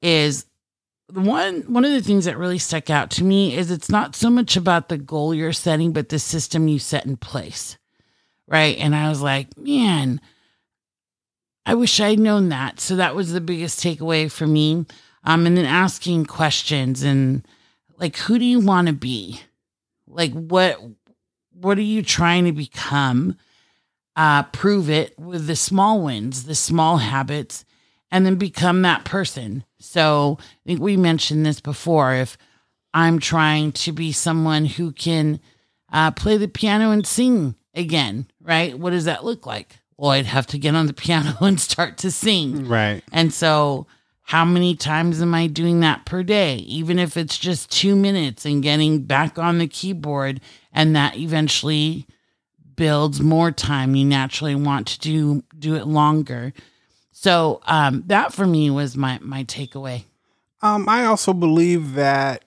is 0.00 0.46
one 1.10 1.62
one 1.72 1.84
of 1.84 1.92
the 1.92 2.02
things 2.02 2.24
that 2.24 2.38
really 2.38 2.58
stuck 2.58 2.90
out 2.90 3.10
to 3.12 3.24
me 3.24 3.56
is 3.56 3.70
it's 3.70 3.90
not 3.90 4.16
so 4.16 4.30
much 4.30 4.56
about 4.56 4.88
the 4.88 4.98
goal 4.98 5.34
you're 5.34 5.52
setting, 5.52 5.92
but 5.92 6.08
the 6.08 6.18
system 6.18 6.68
you 6.68 6.78
set 6.78 7.06
in 7.06 7.16
place. 7.16 7.76
Right. 8.46 8.76
And 8.78 8.94
I 8.94 9.08
was 9.08 9.22
like, 9.22 9.56
man, 9.56 10.20
I 11.64 11.74
wish 11.74 12.00
I'd 12.00 12.18
known 12.18 12.48
that. 12.50 12.80
So 12.80 12.96
that 12.96 13.14
was 13.14 13.32
the 13.32 13.40
biggest 13.40 13.80
takeaway 13.80 14.30
for 14.30 14.46
me. 14.46 14.84
Um, 15.24 15.46
and 15.46 15.56
then 15.56 15.64
asking 15.64 16.26
questions 16.26 17.02
and 17.02 17.46
like, 17.96 18.16
who 18.16 18.38
do 18.38 18.44
you 18.44 18.60
want 18.60 18.88
to 18.88 18.92
be? 18.92 19.40
Like, 20.06 20.32
what 20.32 20.78
what 21.52 21.78
are 21.78 21.82
you 21.82 22.02
trying 22.02 22.44
to 22.46 22.52
become? 22.52 23.36
Uh, 24.14 24.42
prove 24.42 24.90
it 24.90 25.18
with 25.18 25.46
the 25.46 25.56
small 25.56 26.02
wins, 26.02 26.44
the 26.44 26.54
small 26.54 26.98
habits, 26.98 27.64
and 28.10 28.26
then 28.26 28.36
become 28.36 28.82
that 28.82 29.06
person. 29.06 29.64
So 29.82 30.38
I 30.40 30.66
think 30.66 30.80
we 30.80 30.96
mentioned 30.96 31.44
this 31.44 31.60
before. 31.60 32.14
If 32.14 32.38
I'm 32.94 33.18
trying 33.18 33.72
to 33.72 33.92
be 33.92 34.12
someone 34.12 34.64
who 34.64 34.92
can 34.92 35.40
uh, 35.92 36.10
play 36.10 36.36
the 36.36 36.48
piano 36.48 36.90
and 36.90 37.06
sing 37.06 37.54
again, 37.74 38.26
right? 38.40 38.78
What 38.78 38.90
does 38.90 39.04
that 39.04 39.24
look 39.24 39.46
like? 39.46 39.78
Well, 39.96 40.10
I'd 40.10 40.26
have 40.26 40.46
to 40.48 40.58
get 40.58 40.74
on 40.74 40.86
the 40.86 40.92
piano 41.04 41.36
and 41.40 41.60
start 41.60 41.98
to 41.98 42.10
sing. 42.10 42.68
Right. 42.68 43.02
And 43.12 43.32
so, 43.32 43.86
how 44.24 44.44
many 44.44 44.76
times 44.76 45.20
am 45.20 45.34
I 45.34 45.46
doing 45.46 45.80
that 45.80 46.06
per 46.06 46.22
day? 46.22 46.56
Even 46.56 46.98
if 46.98 47.16
it's 47.16 47.36
just 47.36 47.70
two 47.70 47.96
minutes 47.96 48.46
and 48.46 48.62
getting 48.62 49.02
back 49.02 49.38
on 49.38 49.58
the 49.58 49.66
keyboard, 49.66 50.40
and 50.72 50.96
that 50.96 51.16
eventually 51.16 52.06
builds 52.76 53.20
more 53.20 53.50
time. 53.50 53.94
You 53.94 54.04
naturally 54.04 54.54
want 54.54 54.86
to 54.88 54.98
do 54.98 55.44
do 55.58 55.74
it 55.74 55.86
longer. 55.86 56.52
So 57.22 57.60
um, 57.66 58.02
that 58.08 58.32
for 58.32 58.48
me 58.48 58.68
was 58.68 58.96
my 58.96 59.20
my 59.22 59.44
takeaway. 59.44 60.06
Um, 60.60 60.88
I 60.88 61.04
also 61.04 61.32
believe 61.32 61.94
that 61.94 62.44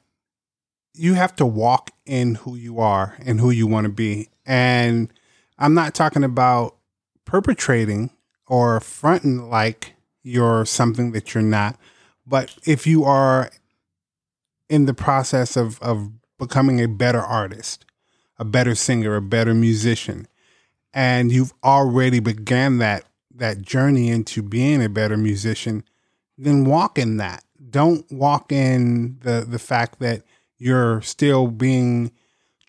you 0.93 1.13
have 1.13 1.33
to 1.37 1.45
walk 1.45 1.91
in 2.05 2.35
who 2.35 2.57
you 2.57 2.79
are 2.79 3.15
and 3.25 3.39
who 3.39 3.51
you 3.51 3.67
want 3.67 3.85
to 3.85 3.91
be. 3.91 4.27
And 4.45 5.13
I'm 5.57 5.75
not 5.75 5.95
talking 5.95 6.25
about 6.25 6.75
perpetrating 7.23 8.11
or 8.47 8.81
fronting 8.81 9.49
like 9.49 9.93
you're 10.23 10.65
something 10.65 11.13
that 11.13 11.33
you're 11.33 11.41
not. 11.41 11.79
But 12.27 12.57
if 12.65 12.85
you 12.85 13.05
are 13.05 13.51
in 14.69 14.87
the 14.87 14.93
process 14.93 15.55
of, 15.55 15.81
of 15.81 16.09
becoming 16.37 16.81
a 16.81 16.87
better 16.89 17.21
artist, 17.21 17.85
a 18.37 18.43
better 18.43 18.75
singer, 18.75 19.15
a 19.15 19.21
better 19.21 19.53
musician, 19.53 20.27
and 20.93 21.31
you've 21.31 21.53
already 21.63 22.19
began 22.19 22.79
that 22.79 23.05
that 23.37 23.61
journey 23.61 24.09
into 24.09 24.41
being 24.41 24.83
a 24.83 24.89
better 24.89 25.17
musician, 25.17 25.83
then 26.37 26.65
walk 26.65 26.97
in 26.97 27.17
that. 27.17 27.43
Don't 27.69 28.09
walk 28.11 28.51
in 28.51 29.17
the 29.21 29.45
the 29.47 29.59
fact 29.59 29.99
that 29.99 30.23
you're 30.57 31.01
still 31.01 31.47
being 31.47 32.11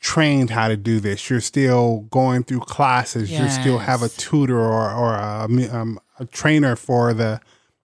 trained 0.00 0.50
how 0.50 0.68
to 0.68 0.76
do 0.76 1.00
this. 1.00 1.28
You're 1.30 1.40
still 1.40 2.00
going 2.11 2.44
through 2.44 2.61
classes. 2.61 3.30
You 3.30 3.49
still 3.49 3.78
have 3.78 4.02
a 4.02 4.08
tutor 4.08 4.58
or 4.58 4.92
or 4.92 5.14
a, 5.14 5.49
um, 5.73 6.00
a 6.18 6.25
trainer 6.26 6.76
for 6.76 7.12
the 7.12 7.40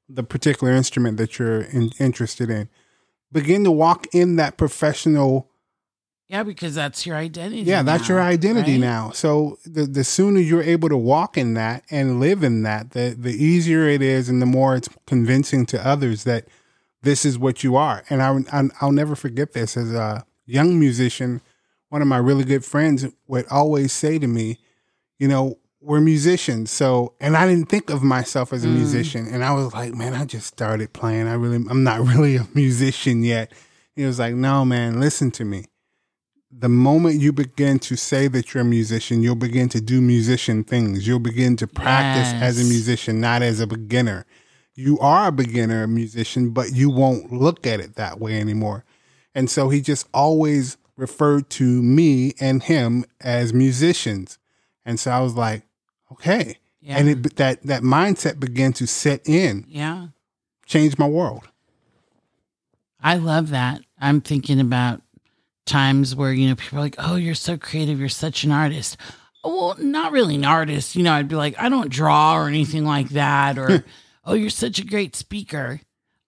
the 0.09 0.23
particular 0.23 0.73
instrument 0.73 1.17
that 1.17 1.39
you're 1.39 1.63
in, 1.63 1.91
interested 1.99 2.51
in. 2.51 2.69
Begin 3.31 3.65
to 3.65 3.71
walk 3.71 4.07
in 4.13 4.37
that 4.37 4.57
professional 4.57 5.49
Yeah, 6.33 6.45
because 6.45 6.75
that's 6.75 7.05
your 7.05 7.15
identity. 7.17 7.61
yeah, 7.61 7.83
that's 7.83 8.09
now, 8.09 8.15
your 8.15 8.25
identity 8.25 8.73
right? 8.73 8.81
now. 8.81 9.11
So 9.11 9.59
the 9.67 9.85
the 9.85 10.03
sooner 10.03 10.41
you're 10.41 10.63
able 10.63 10.89
to 10.89 10.97
walk 10.97 11.37
in 11.37 11.53
that 11.55 11.85
and 11.91 12.21
live 12.21 12.43
in 12.43 12.63
that, 12.63 12.93
the 12.93 13.15
the 13.19 13.33
easier 13.33 13.87
it 13.87 14.01
is, 14.01 14.31
and 14.31 14.41
the 14.41 14.47
more 14.47 14.75
it's 14.75 14.89
convincing 15.07 15.67
to 15.67 15.87
others 15.87 16.25
that 16.25 16.49
this 17.03 17.27
is 17.27 17.39
what 17.39 17.63
you 17.63 17.77
are. 17.77 18.03
And 18.09 18.23
I, 18.23 18.35
I 18.51 18.71
I'll 18.81 18.93
never 18.93 19.15
forget 19.15 19.53
this 19.53 19.77
as 19.77 19.93
a 19.93 20.25
young 20.47 20.81
musician. 20.81 21.43
One 21.91 22.01
of 22.01 22.09
my 22.09 22.17
really 22.17 22.45
good 22.45 22.65
friends 22.65 23.05
would 23.27 23.47
always 23.51 23.93
say 23.93 24.19
to 24.19 24.27
me, 24.27 24.57
you 25.19 25.29
know, 25.29 25.59
we're 25.83 26.01
musicians. 26.01 26.71
So, 26.71 27.13
and 27.21 27.37
I 27.37 27.47
didn't 27.47 27.69
think 27.69 27.91
of 27.91 28.03
myself 28.03 28.55
as 28.55 28.65
a 28.65 28.69
Mm. 28.69 28.77
musician. 28.77 29.27
And 29.31 29.45
I 29.45 29.53
was 29.53 29.75
like, 29.75 29.93
man, 29.95 30.15
I 30.15 30.25
just 30.25 30.47
started 30.47 30.95
playing. 30.95 31.27
I 31.29 31.35
really, 31.35 31.57
I'm 31.69 31.85
not 31.85 32.01
really 32.15 32.37
a 32.37 32.49
musician 32.55 33.23
yet. 33.23 33.53
He 33.95 34.07
was 34.07 34.19
like, 34.19 34.35
no, 34.35 34.65
man, 34.65 34.99
listen 34.99 35.31
to 35.33 35.45
me 35.45 35.67
the 36.57 36.69
moment 36.69 37.21
you 37.21 37.33
begin 37.33 37.79
to 37.81 37.97
say 37.97 38.29
that 38.29 38.53
you're 38.53 38.61
a 38.61 38.67
musician, 38.67 39.23
you'll 39.23 39.35
begin 39.35 39.69
to 39.71 39.81
do 39.81 40.01
musician 40.03 40.65
things. 40.65 41.07
You'll 41.07 41.19
begin 41.19 41.57
to 41.57 41.67
practice 41.67 42.33
as 42.35 42.61
a 42.61 42.65
musician, 42.65 43.21
not 43.21 43.43
as 43.43 43.59
a 43.59 43.67
beginner. 43.67 44.27
You 44.75 44.99
are 45.01 45.29
a 45.29 45.33
beginner 45.33 45.87
musician, 45.87 46.51
but 46.51 46.73
you 46.75 46.91
won't 46.91 47.33
look 47.33 47.67
at 47.67 47.81
it 47.81 47.97
that 47.97 48.21
way 48.21 48.39
anymore. 48.39 48.85
And 49.35 49.51
so 49.51 49.71
he 49.71 49.81
just 49.81 50.07
always 50.13 50.77
referred 50.97 51.49
to 51.51 51.65
me 51.83 52.35
and 52.39 52.63
him 52.63 53.07
as 53.21 53.55
musicians. 53.55 54.39
And 54.85 55.01
so 55.01 55.11
I 55.11 55.21
was 55.21 55.35
like, 55.35 55.63
okay. 56.13 56.59
Yeah. 56.81 56.99
And 56.99 57.09
it, 57.09 57.37
that, 57.37 57.63
that 57.63 57.83
mindset 57.83 58.39
began 58.41 58.73
to 58.75 58.87
set 58.87 59.27
in, 59.27 59.65
yeah. 59.69 60.09
change 60.67 60.99
my 60.99 61.07
world. 61.07 61.49
I 63.01 63.17
love 63.17 63.51
that. 63.51 63.83
I'm 63.99 64.21
thinking 64.21 64.61
about 64.61 65.01
times 65.67 66.15
where, 66.15 66.33
you 66.33 66.49
know, 66.49 66.55
people 66.55 66.79
are 66.79 66.83
like, 66.83 66.97
oh, 66.99 67.17
you're 67.17 67.35
so 67.35 67.57
creative. 67.57 68.01
You're 68.01 68.09
such 68.09 68.45
an 68.45 68.53
artist. 68.53 68.97
Well, 69.45 69.77
not 69.79 70.13
really 70.13 70.37
an 70.37 70.45
artist. 70.45 70.97
You 70.97 71.03
know, 71.03 71.13
I'd 71.13 71.29
be 71.29 71.35
like, 71.35 71.55
I 71.59 71.69
don't 71.69 71.91
draw 71.91 72.37
or 72.37 72.49
anything 72.49 72.85
like 72.85 73.11
that. 73.11 73.59
Or, 73.59 73.85
oh, 74.25 74.35
you're 74.35 74.51
such 74.51 74.79
a 74.79 74.85
great 74.87 75.17
speaker. 75.17 75.81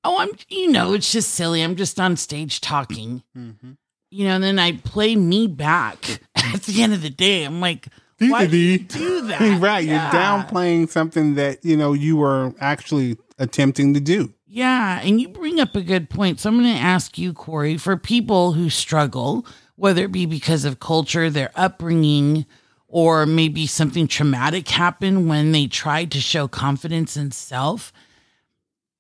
Oh, 0.03 0.19
I'm, 0.19 0.31
you 0.49 0.71
know, 0.71 0.93
it's 0.93 1.11
just 1.11 1.31
silly. 1.31 1.63
I'm 1.63 1.77
just 1.77 1.99
on 1.99 2.17
stage 2.17 2.61
talking, 2.61 3.23
mm-hmm. 3.37 3.73
you 4.11 4.27
know, 4.27 4.35
and 4.35 4.45
then 4.45 4.59
I 4.59 4.73
play 4.73 5.17
me 5.17 5.47
back 5.47 6.21
at 6.35 6.63
the 6.65 6.83
end 6.83 6.93
of 6.93 7.01
the 7.03 7.11
day. 7.11 7.45
I'm 7.45 7.61
like, 7.61 7.89
why 8.19 8.47
do 8.47 8.57
you 8.57 8.79
do 8.79 9.23
that? 9.29 9.61
right. 9.61 9.85
Yeah. 9.85 10.13
You're 10.13 10.21
downplaying 10.21 10.91
something 10.91 11.35
that, 11.35 11.65
you 11.65 11.77
know, 11.77 11.93
you 11.93 12.17
were 12.17 12.53
actually 12.61 13.17
attempting 13.39 13.95
to 13.95 14.01
do. 14.01 14.33
Yeah, 14.55 15.01
and 15.03 15.21
you 15.21 15.27
bring 15.31 15.59
up 15.59 15.75
a 15.75 15.83
good 15.83 16.09
point. 16.09 16.39
So 16.39 16.49
I'm 16.49 16.63
going 16.63 16.73
to 16.73 16.81
ask 16.81 17.19
you, 17.19 17.33
Corey, 17.33 17.77
for 17.77 17.97
people 17.97 18.53
who 18.53 18.71
struggle 18.71 19.45
whether 19.75 20.05
it 20.05 20.13
be 20.13 20.27
because 20.27 20.65
of 20.65 20.79
culture, 20.79 21.29
their 21.29 21.51
upbringing, 21.57 22.47
or 22.87 23.27
maybe 23.27 23.67
something 23.67 24.07
traumatic 24.07 24.69
happened 24.69 25.29
when 25.29 25.51
they 25.51 25.67
tried 25.67 26.13
to 26.13 26.21
show 26.21 26.47
confidence 26.47 27.17
in 27.17 27.33
self. 27.33 27.93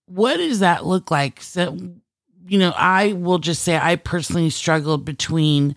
What 0.06 0.38
does 0.38 0.58
that 0.58 0.86
look 0.86 1.12
like? 1.12 1.40
So, 1.40 1.78
you 2.48 2.58
know, 2.58 2.74
I 2.76 3.12
will 3.12 3.38
just 3.38 3.62
say 3.62 3.78
I 3.78 3.94
personally 3.94 4.50
struggled 4.50 5.04
between 5.04 5.76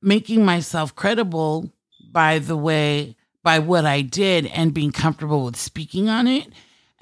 making 0.00 0.46
myself 0.46 0.96
credible 0.96 1.70
by 2.10 2.38
the 2.38 2.56
way, 2.56 3.16
by 3.42 3.58
what 3.58 3.84
I 3.84 4.00
did 4.00 4.46
and 4.46 4.72
being 4.72 4.92
comfortable 4.92 5.44
with 5.44 5.56
speaking 5.56 6.08
on 6.08 6.26
it. 6.26 6.48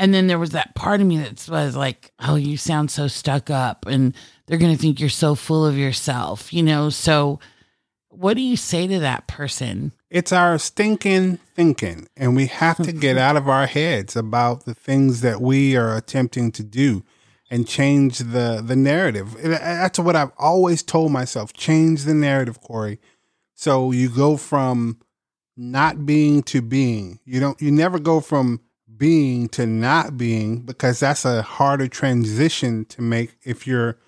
And 0.03 0.13
then 0.13 0.27
there 0.27 0.39
was 0.39 0.51
that 0.51 0.75
part 0.75 1.01
of 1.01 1.07
me 1.07 1.19
that 1.19 1.49
was 1.49 1.77
like, 1.77 2.11
oh, 2.19 2.35
you 2.35 2.57
sound 2.57 2.91
so 2.91 3.07
stuck 3.07 3.51
up 3.51 3.87
and 3.87 4.17
they're 4.47 4.59
going 4.59 4.75
to 4.75 4.83
think 4.83 4.99
you're 4.99 5.09
so 5.09 5.37
full 5.37 5.65
of 5.65 5.79
yourself, 5.79 6.53
you 6.53 6.61
know? 6.61 6.91
So, 6.91 7.39
what 8.09 8.35
do 8.35 8.41
you 8.41 8.57
say 8.57 8.89
to 8.89 8.99
that 8.99 9.29
person? 9.29 9.93
It's 10.11 10.33
our 10.33 10.59
stinking 10.59 11.37
thinking, 11.55 12.09
and 12.17 12.35
we 12.35 12.47
have 12.47 12.79
to 12.79 12.93
get 12.93 13.17
out 13.27 13.37
of 13.37 13.49
our 13.49 13.69
heads 13.69 14.17
about 14.17 14.65
the 14.65 14.75
things 14.75 15.21
that 15.21 15.41
we 15.41 15.77
are 15.77 15.97
attempting 15.97 16.51
to 16.51 16.65
do 16.65 17.05
and 17.49 17.69
change 17.69 18.19
the 18.19 18.61
the 18.63 18.77
narrative. 18.77 19.37
That's 19.41 20.01
what 20.01 20.17
I've 20.17 20.33
always 20.37 20.83
told 20.83 21.13
myself: 21.13 21.53
change 21.53 22.03
the 22.05 22.13
narrative, 22.13 22.61
Corey. 22.61 22.99
So 23.55 23.93
you 23.93 24.11
go 24.11 24.37
from 24.37 24.99
not 25.57 26.05
being 26.05 26.43
to 26.45 26.61
being. 26.61 27.21
You 27.25 27.39
don't. 27.39 27.63
You 27.63 27.71
never 27.71 28.01
go 28.01 28.21
from 28.21 28.61
being 28.97 29.49
to 29.51 29.67
not 29.67 30.17
being 30.17 30.61
because 30.61 31.01
that's 31.01 31.25
a 31.25 31.43
harder 31.43 31.89
transition 31.89 32.85
to 32.87 33.03
make 33.03 33.37
if 33.43 33.67
you're 33.67 33.99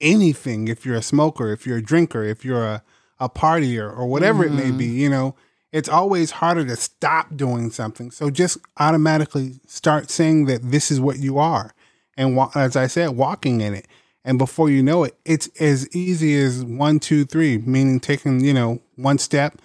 anything. 0.00 0.68
If 0.68 0.84
you're 0.86 0.96
a 0.96 1.02
smoker, 1.02 1.52
if 1.52 1.66
you're 1.66 1.78
a 1.78 1.82
drinker, 1.82 2.24
if 2.24 2.44
you're 2.44 2.64
a 2.64 2.82
a 3.18 3.28
partier 3.28 3.96
or 3.96 4.06
whatever 4.06 4.44
mm-hmm. 4.44 4.58
it 4.58 4.64
may 4.64 4.70
be, 4.70 4.86
mm-hmm. 4.86 4.98
you 4.98 5.08
know, 5.08 5.34
it's 5.72 5.88
always 5.88 6.32
harder 6.32 6.64
to 6.64 6.76
stop 6.76 7.36
doing 7.36 7.70
something. 7.70 8.10
So 8.10 8.30
just 8.30 8.58
automatically 8.78 9.54
start 9.66 10.10
saying 10.10 10.46
that 10.46 10.70
this 10.70 10.90
is 10.90 11.00
what 11.00 11.18
you 11.18 11.38
are. 11.38 11.74
And 12.16 12.38
as 12.54 12.76
I 12.76 12.86
said, 12.86 13.10
walking 13.10 13.60
in 13.60 13.74
it. 13.74 13.86
And 14.24 14.38
before 14.38 14.68
you 14.70 14.82
know 14.82 15.04
it, 15.04 15.16
it's 15.24 15.48
as 15.60 15.88
easy 15.94 16.36
as 16.36 16.64
one, 16.64 16.98
two, 16.98 17.24
three, 17.24 17.58
meaning 17.58 18.00
taking, 18.00 18.40
you 18.40 18.52
know, 18.52 18.80
one 18.96 19.18
step, 19.18 19.60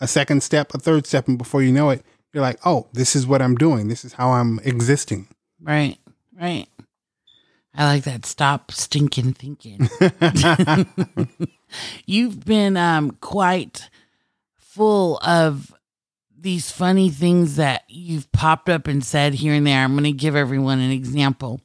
a 0.00 0.06
second 0.06 0.42
step, 0.42 0.72
a 0.74 0.78
third 0.78 1.06
step. 1.06 1.26
And 1.26 1.36
before 1.36 1.62
you 1.62 1.72
know 1.72 1.90
it, 1.90 2.04
you're 2.38 2.46
like, 2.46 2.60
oh, 2.64 2.86
this 2.92 3.16
is 3.16 3.26
what 3.26 3.42
I'm 3.42 3.56
doing. 3.56 3.88
This 3.88 4.04
is 4.04 4.12
how 4.12 4.30
I'm 4.30 4.60
existing. 4.60 5.26
Right, 5.60 5.98
right. 6.40 6.66
I 7.74 7.84
like 7.84 8.04
that. 8.04 8.24
Stop 8.24 8.70
stinking 8.70 9.32
thinking. 9.32 9.88
You've 12.06 12.44
been 12.44 12.76
um, 12.76 13.10
quite 13.20 13.90
full 14.56 15.18
of 15.18 15.74
these 16.40 16.70
funny 16.70 17.10
things 17.10 17.56
that 17.56 17.82
you've 17.88 18.30
popped 18.30 18.68
up 18.68 18.86
and 18.86 19.04
said 19.04 19.34
here 19.34 19.52
and 19.52 19.66
there. 19.66 19.82
I'm 19.82 19.94
going 19.94 20.04
to 20.04 20.12
give 20.12 20.36
everyone 20.36 20.78
an 20.78 20.92
example. 20.92 21.60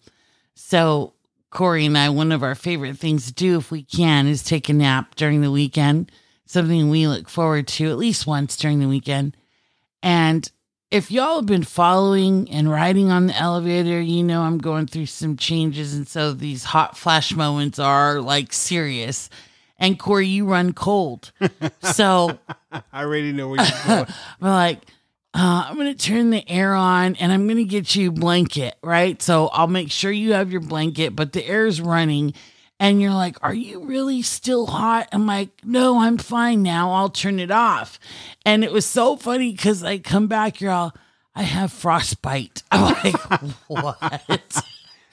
So, 0.56 1.14
Corey 1.52 1.86
and 1.86 1.96
I, 1.96 2.10
one 2.10 2.32
of 2.32 2.42
our 2.42 2.56
favorite 2.56 2.98
things 2.98 3.28
to 3.28 3.34
do 3.34 3.60
if 3.60 3.70
we 3.70 3.84
can 3.84 4.26
is 4.26 4.42
take 4.42 4.70
a 4.70 4.74
nap 4.74 5.14
during 5.14 5.42
the 5.42 5.52
weekend, 5.52 6.12
something 6.48 6.90
we 6.90 7.08
look 7.08 7.30
forward 7.30 7.68
to 7.68 7.92
at 7.92 7.98
least 8.00 8.26
once 8.26 8.58
during 8.58 8.80
the 8.80 8.88
weekend. 8.88 9.38
And 10.02 10.52
if 10.94 11.10
y'all 11.10 11.38
have 11.38 11.46
been 11.48 11.64
following 11.64 12.50
and 12.52 12.70
riding 12.70 13.10
on 13.10 13.28
the 13.28 13.36
elevator, 13.36 14.00
you 14.00 14.24
know 14.24 14.44
I'm 14.44 14.60
going 14.60 14.88
through 14.88 15.08
some 15.08 15.38
changes. 15.38 15.94
And 15.96 16.08
so 16.08 16.34
these 16.34 16.64
hot 16.64 16.98
flash 16.98 17.36
moments 17.36 17.80
are 17.80 18.22
like 18.22 18.54
serious 18.54 19.30
and 19.80 20.00
Corey, 20.00 20.28
you 20.28 20.46
run 20.46 20.74
cold. 20.74 21.32
So 21.82 22.40
I 22.72 23.04
already 23.04 23.34
know 23.34 23.50
where 23.50 23.62
you're 23.62 23.86
going. 23.86 24.06
I'm 24.42 24.48
like, 24.48 24.80
uh, 25.34 25.66
I'm 25.68 25.76
going 25.76 25.94
to 25.94 26.00
turn 26.08 26.30
the 26.30 26.48
air 26.50 26.74
on 26.74 27.16
and 27.16 27.32
I'm 27.32 27.46
going 27.46 27.58
to 27.58 27.66
get 27.66 27.94
you 27.96 28.08
a 28.10 28.12
blanket, 28.12 28.76
right? 28.82 29.22
So 29.22 29.48
I'll 29.48 29.68
make 29.68 29.92
sure 29.92 30.12
you 30.12 30.34
have 30.34 30.52
your 30.52 30.62
blanket, 30.62 31.16
but 31.16 31.34
the 31.34 31.46
air 31.46 31.68
is 31.68 31.82
running. 31.82 32.34
And 32.84 33.02
you're 33.02 33.14
like, 33.14 33.38
Are 33.42 33.54
you 33.54 33.80
really 33.80 34.22
still 34.22 34.66
hot? 34.66 35.08
I'm 35.14 35.26
like, 35.26 35.50
No, 35.64 36.02
I'm 36.02 36.18
fine 36.18 36.64
now. 36.64 36.92
I'll 36.92 37.10
turn 37.10 37.40
it 37.40 37.50
off. 37.50 37.98
And 38.46 38.62
it 38.62 38.74
was 38.74 38.86
so 38.86 39.16
funny 39.16 39.52
because 39.54 39.84
I 39.84 40.00
come 40.00 40.28
back, 40.28 40.60
you're 40.60 40.74
all, 40.74 40.94
I 41.34 41.44
have 41.44 41.72
frostbite. 41.72 42.62
I'm 42.72 42.94
like, 42.94 43.16
What? 43.68 44.66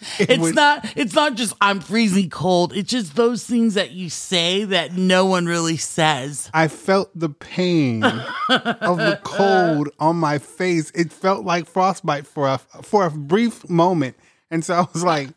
it's 0.18 0.54
not 0.54 0.92
it's 0.96 1.14
not 1.14 1.36
just 1.36 1.54
I'm 1.60 1.78
freezing 1.78 2.28
cold. 2.28 2.74
It's 2.74 2.90
just 2.90 3.14
those 3.14 3.44
things 3.44 3.74
that 3.74 3.92
you 3.92 4.10
say 4.10 4.64
that 4.64 4.94
no 4.94 5.26
one 5.26 5.46
really 5.46 5.76
says. 5.76 6.50
I 6.52 6.66
felt 6.66 7.16
the 7.16 7.28
pain 7.28 8.02
of 8.02 8.96
the 8.98 9.20
cold 9.24 9.90
on 10.00 10.16
my 10.16 10.38
face. 10.38 10.90
It 10.92 11.12
felt 11.12 11.44
like 11.44 11.66
frostbite 11.66 12.26
for 12.26 12.48
a 12.48 12.58
for 12.82 13.06
a 13.06 13.12
brief 13.12 13.70
moment. 13.70 14.16
And 14.50 14.64
so 14.64 14.74
I 14.74 14.86
was 14.92 15.04
like, 15.04 15.28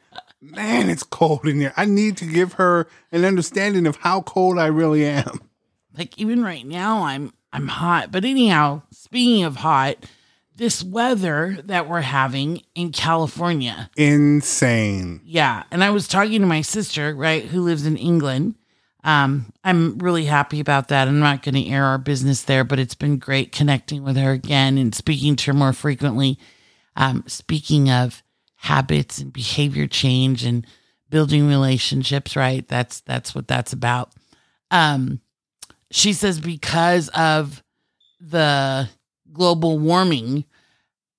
man, 0.44 0.90
it's 0.90 1.04
cold 1.04 1.48
in 1.48 1.60
here. 1.60 1.74
I 1.78 1.86
need 1.86 2.18
to 2.18 2.26
give 2.26 2.54
her 2.54 2.88
an 3.12 3.26
understanding 3.26 3.88
of 3.88 3.98
how 3.98 4.22
cold 4.22 4.60
I 4.60 4.68
really 4.68 5.06
am. 5.06 5.40
Like 5.98 6.18
even 6.18 6.44
right 6.44 6.66
now 6.66 7.04
I'm 7.04 7.34
I'm 7.52 7.68
hot. 7.68 8.12
But 8.12 8.26
anyhow, 8.26 8.82
speaking 8.92 9.44
of 9.44 9.58
hot, 9.58 9.98
this 10.56 10.84
weather 10.84 11.60
that 11.66 11.88
we're 11.88 12.02
having 12.02 12.62
in 12.76 12.92
California. 12.92 13.90
Insane. 13.96 15.22
Yeah. 15.24 15.64
And 15.72 15.84
I 15.84 15.92
was 15.92 16.08
talking 16.08 16.42
to 16.42 16.48
my 16.48 16.62
sister, 16.62 17.16
right, 17.16 17.46
who 17.46 17.62
lives 17.62 17.86
in 17.86 17.98
England. 17.98 18.56
Um, 19.04 19.52
I'm 19.64 19.98
really 19.98 20.26
happy 20.26 20.60
about 20.60 20.88
that. 20.88 21.08
I'm 21.08 21.20
not 21.20 21.44
going 21.44 21.56
to 21.56 21.70
air 21.70 21.86
our 21.86 21.98
business 21.98 22.44
there, 22.44 22.64
but 22.64 22.80
it's 22.80 22.96
been 22.96 23.18
great 23.18 23.52
connecting 23.52 24.04
with 24.04 24.16
her 24.16 24.32
again 24.32 24.78
and 24.78 24.96
speaking 24.96 25.36
to 25.36 25.52
her 25.52 25.54
more 25.54 25.74
frequently. 25.74 26.40
Um, 26.96 27.24
speaking 27.28 27.90
of 27.90 28.24
habits 28.63 29.19
and 29.19 29.34
behavior 29.34 29.88
change 29.88 30.45
and 30.45 30.65
building 31.10 31.49
relationships, 31.49 32.38
right? 32.38 32.65
That's 32.69 33.02
that's 33.02 33.36
what 33.36 33.45
that's 33.45 33.73
about. 33.73 34.13
Um, 34.71 35.19
she 35.91 36.13
says 36.13 36.39
because 36.39 37.10
of 37.10 37.62
the 38.21 38.88
global 39.34 39.80
warming 39.80 40.45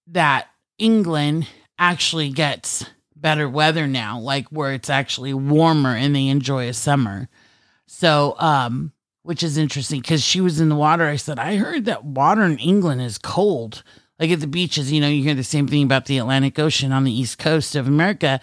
that 0.06 0.48
England 0.78 1.46
actually 1.78 2.30
gets 2.30 2.86
better 3.14 3.46
weather 3.46 3.86
now, 3.86 4.18
like 4.18 4.48
where 4.48 4.72
it's 4.72 4.88
actually 4.88 5.34
warmer 5.34 5.94
and 5.94 6.16
they 6.16 6.28
enjoy 6.28 6.68
a 6.68 6.72
summer. 6.72 7.28
So, 7.86 8.36
um, 8.38 8.92
which 9.22 9.42
is 9.42 9.58
interesting 9.58 10.00
because 10.00 10.24
she 10.24 10.40
was 10.40 10.60
in 10.60 10.70
the 10.70 10.76
water. 10.76 11.06
I 11.06 11.16
said, 11.16 11.38
I 11.38 11.56
heard 11.56 11.84
that 11.84 12.04
water 12.04 12.42
in 12.42 12.56
England 12.56 13.02
is 13.02 13.18
cold. 13.18 13.82
Like 14.18 14.30
at 14.30 14.40
the 14.40 14.46
beaches, 14.46 14.92
you 14.92 15.00
know, 15.00 15.08
you 15.08 15.22
hear 15.22 15.34
the 15.34 15.42
same 15.44 15.66
thing 15.66 15.82
about 15.84 16.06
the 16.06 16.18
Atlantic 16.18 16.58
Ocean 16.58 16.92
on 16.92 17.04
the 17.04 17.12
east 17.12 17.38
coast 17.38 17.74
of 17.74 17.88
America. 17.88 18.40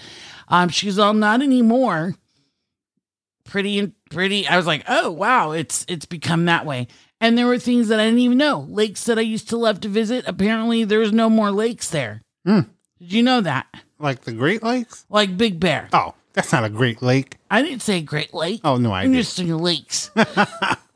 Um, 0.49 0.69
she 0.69 0.87
goes, 0.87 0.99
Oh, 0.99 1.13
not 1.13 1.41
anymore. 1.41 2.15
Pretty 3.45 3.79
and 3.79 3.93
pretty. 4.09 4.47
I 4.47 4.57
was 4.57 4.65
like, 4.67 4.83
Oh 4.87 5.11
wow, 5.11 5.51
it's 5.51 5.85
it's 5.87 6.05
become 6.05 6.45
that 6.45 6.65
way. 6.65 6.87
And 7.19 7.37
there 7.37 7.47
were 7.47 7.59
things 7.59 7.87
that 7.89 7.99
I 7.99 8.05
didn't 8.05 8.19
even 8.19 8.37
know. 8.37 8.65
Lakes 8.69 9.05
that 9.05 9.17
I 9.17 9.21
used 9.21 9.49
to 9.49 9.57
love 9.57 9.79
to 9.81 9.87
visit. 9.89 10.25
Apparently, 10.27 10.83
there's 10.83 11.11
no 11.11 11.29
more 11.29 11.51
lakes 11.51 11.89
there. 11.89 12.21
Hmm. 12.45 12.61
Did 12.99 13.13
you 13.13 13.23
know 13.23 13.41
that? 13.41 13.67
Like 13.99 14.21
the 14.21 14.31
Great 14.33 14.63
Lakes? 14.63 15.05
Like 15.09 15.37
Big 15.37 15.59
Bear. 15.59 15.87
Oh, 15.93 16.15
that's 16.33 16.51
not 16.51 16.63
a 16.63 16.69
Great 16.69 17.01
Lake. 17.01 17.37
I 17.49 17.61
didn't 17.61 17.81
say 17.81 18.01
Great 18.01 18.33
Lake. 18.33 18.61
Oh, 18.63 18.77
no, 18.77 18.91
I 18.91 19.03
I'm 19.03 19.11
did. 19.11 19.19
just 19.19 19.35
saying 19.35 19.55
lakes. 19.55 20.09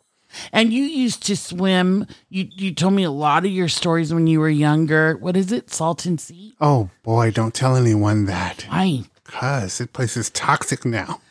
and 0.51 0.73
you 0.73 0.83
used 0.83 1.25
to 1.27 1.35
swim. 1.35 2.07
You 2.29 2.47
you 2.51 2.73
told 2.73 2.93
me 2.93 3.03
a 3.03 3.11
lot 3.11 3.45
of 3.45 3.51
your 3.51 3.67
stories 3.67 4.13
when 4.13 4.27
you 4.27 4.39
were 4.39 4.49
younger. 4.49 5.17
What 5.17 5.37
is 5.37 5.51
it? 5.51 5.69
Salton 5.69 6.17
Sea? 6.17 6.55
Oh, 6.59 6.89
boy, 7.03 7.31
don't 7.31 7.53
tell 7.53 7.75
anyone 7.75 8.25
that. 8.25 8.65
Why? 8.69 9.03
Because 9.23 9.77
this 9.77 9.87
place 9.87 10.15
is 10.17 10.29
toxic 10.29 10.85
now. 10.85 11.21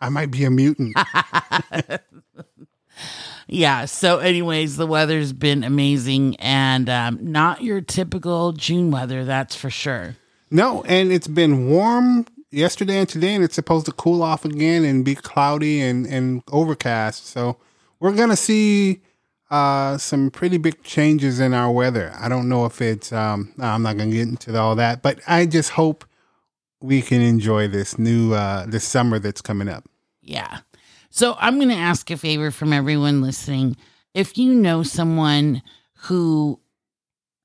I 0.00 0.08
might 0.08 0.30
be 0.30 0.44
a 0.44 0.50
mutant. 0.50 0.96
yeah. 3.46 3.84
So, 3.84 4.18
anyways, 4.18 4.76
the 4.76 4.86
weather's 4.86 5.32
been 5.32 5.64
amazing 5.64 6.36
and 6.36 6.88
um, 6.88 7.18
not 7.20 7.62
your 7.62 7.80
typical 7.80 8.52
June 8.52 8.90
weather, 8.90 9.24
that's 9.24 9.54
for 9.54 9.70
sure. 9.70 10.16
No, 10.50 10.82
and 10.84 11.12
it's 11.12 11.28
been 11.28 11.70
warm 11.70 12.26
yesterday 12.50 12.98
and 12.98 13.08
today, 13.08 13.34
and 13.34 13.44
it's 13.44 13.54
supposed 13.54 13.86
to 13.86 13.92
cool 13.92 14.22
off 14.22 14.44
again 14.44 14.84
and 14.84 15.04
be 15.04 15.14
cloudy 15.14 15.80
and, 15.80 16.06
and 16.06 16.42
overcast. 16.50 17.26
So, 17.26 17.58
we're 18.02 18.10
to 18.30 18.36
see 18.36 19.00
uh, 19.48 19.96
some 19.96 20.28
pretty 20.28 20.58
big 20.58 20.82
changes 20.82 21.38
in 21.38 21.54
our 21.54 21.70
weather. 21.70 22.12
I 22.18 22.28
don't 22.28 22.48
know 22.48 22.66
if 22.66 22.82
it's, 22.82 23.12
um, 23.12 23.54
I'm 23.60 23.84
not 23.84 23.96
to 24.10 24.16
get 24.16 24.26
into 24.26 24.58
all 24.58 24.74
that, 24.74 25.02
but 25.02 25.20
I 25.28 25.46
just 25.46 25.70
hope 25.70 26.04
we 26.80 27.00
can 27.00 27.20
enjoy 27.20 27.68
this 27.68 28.00
new, 28.00 28.34
uh, 28.34 28.66
this 28.66 28.82
summer 28.82 29.20
that's 29.20 29.40
coming 29.40 29.68
up. 29.68 29.84
Yeah. 30.20 30.58
So 31.10 31.36
I'm 31.38 31.58
to 31.68 31.76
ask 31.76 32.10
a 32.10 32.16
favor 32.16 32.50
from 32.50 32.72
everyone 32.72 33.22
listening. 33.22 33.76
If 34.14 34.36
you 34.36 34.52
know 34.52 34.82
someone 34.82 35.62
who 35.94 36.58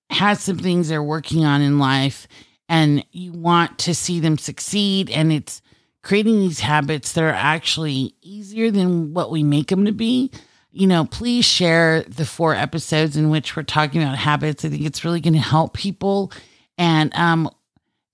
has 0.09 0.41
some 0.41 0.57
things 0.57 0.89
they're 0.89 1.03
working 1.03 1.45
on 1.45 1.61
in 1.61 1.77
life 1.77 2.27
and 2.67 3.05
you 3.11 3.31
want 3.31 3.77
to 3.79 3.93
see 3.93 4.19
them 4.19 4.39
succeed 4.39 5.11
and 5.11 5.31
it's 5.31 5.61
creating 6.07 6.39
these 6.39 6.61
habits 6.61 7.11
that 7.11 7.23
are 7.25 7.31
actually 7.31 8.15
easier 8.21 8.71
than 8.71 9.13
what 9.13 9.29
we 9.29 9.43
make 9.43 9.67
them 9.67 9.83
to 9.83 9.91
be, 9.91 10.31
you 10.71 10.87
know, 10.87 11.05
please 11.05 11.45
share 11.45 12.03
the 12.03 12.25
four 12.25 12.53
episodes 12.53 13.17
in 13.17 13.29
which 13.29 13.55
we're 13.55 13.63
talking 13.63 14.01
about 14.01 14.17
habits. 14.17 14.63
I 14.63 14.69
think 14.69 14.85
it's 14.85 15.03
really 15.03 15.21
going 15.21 15.33
to 15.33 15.39
help 15.39 15.73
people. 15.73 16.31
And 16.77 17.13
um, 17.15 17.49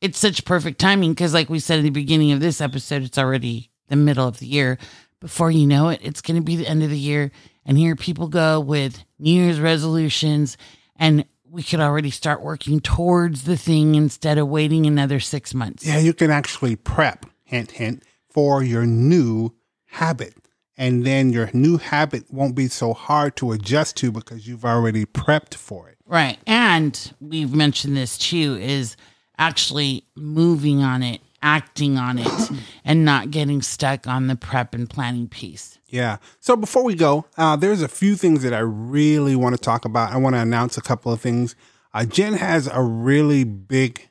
it's 0.01 0.19
such 0.19 0.45
perfect 0.45 0.79
timing 0.79 1.11
because, 1.11 1.33
like 1.33 1.49
we 1.49 1.59
said 1.59 1.79
in 1.79 1.85
the 1.85 1.89
beginning 1.89 2.31
of 2.31 2.39
this 2.39 2.61
episode, 2.61 3.03
it's 3.03 3.17
already 3.17 3.71
the 3.89 3.95
middle 3.95 4.27
of 4.27 4.39
the 4.39 4.47
year. 4.47 4.77
Before 5.19 5.51
you 5.51 5.65
know 5.65 5.89
it, 5.89 5.99
it's 6.03 6.21
going 6.21 6.37
to 6.37 6.43
be 6.43 6.55
the 6.55 6.67
end 6.67 6.83
of 6.83 6.89
the 6.89 6.97
year. 6.97 7.31
And 7.65 7.77
here 7.77 7.95
people 7.95 8.27
go 8.27 8.59
with 8.59 9.03
New 9.19 9.31
Year's 9.31 9.59
resolutions. 9.59 10.57
And 10.97 11.25
we 11.49 11.63
could 11.63 11.79
already 11.79 12.09
start 12.09 12.41
working 12.41 12.79
towards 12.79 13.43
the 13.43 13.55
thing 13.55 13.95
instead 13.95 14.37
of 14.37 14.47
waiting 14.47 14.85
another 14.85 15.19
six 15.19 15.53
months. 15.53 15.85
Yeah, 15.85 15.99
you 15.99 16.13
can 16.13 16.31
actually 16.31 16.75
prep, 16.75 17.25
hint, 17.43 17.71
hint, 17.71 18.03
for 18.29 18.63
your 18.63 18.85
new 18.85 19.53
habit. 19.85 20.33
And 20.77 21.05
then 21.05 21.31
your 21.31 21.49
new 21.53 21.77
habit 21.77 22.31
won't 22.31 22.55
be 22.55 22.67
so 22.67 22.93
hard 22.93 23.35
to 23.37 23.51
adjust 23.51 23.97
to 23.97 24.11
because 24.11 24.47
you've 24.47 24.65
already 24.65 25.05
prepped 25.05 25.53
for 25.53 25.89
it. 25.89 25.97
Right. 26.05 26.39
And 26.47 27.13
we've 27.19 27.53
mentioned 27.53 27.95
this 27.95 28.17
too 28.17 28.57
is 28.59 28.97
actually 29.37 30.05
moving 30.15 30.81
on 30.81 31.03
it, 31.03 31.21
acting 31.41 31.97
on 31.97 32.19
it, 32.19 32.51
and 32.85 33.05
not 33.05 33.31
getting 33.31 33.61
stuck 33.61 34.07
on 34.07 34.27
the 34.27 34.35
prep 34.35 34.73
and 34.73 34.89
planning 34.89 35.27
piece. 35.27 35.77
Yeah. 35.87 36.17
So 36.39 36.55
before 36.55 36.83
we 36.83 36.95
go, 36.95 37.25
uh, 37.37 37.55
there's 37.55 37.83
a 37.83 37.87
few 37.87 38.15
things 38.15 38.41
that 38.41 38.53
I 38.53 38.59
really 38.59 39.35
want 39.35 39.55
to 39.55 39.61
talk 39.61 39.85
about. 39.85 40.11
I 40.11 40.17
want 40.17 40.35
to 40.35 40.39
announce 40.39 40.77
a 40.77 40.81
couple 40.81 41.13
of 41.13 41.21
things. 41.21 41.55
Uh, 41.93 42.05
Jen 42.05 42.33
has 42.33 42.67
a 42.67 42.81
really 42.81 43.43
big 43.43 44.09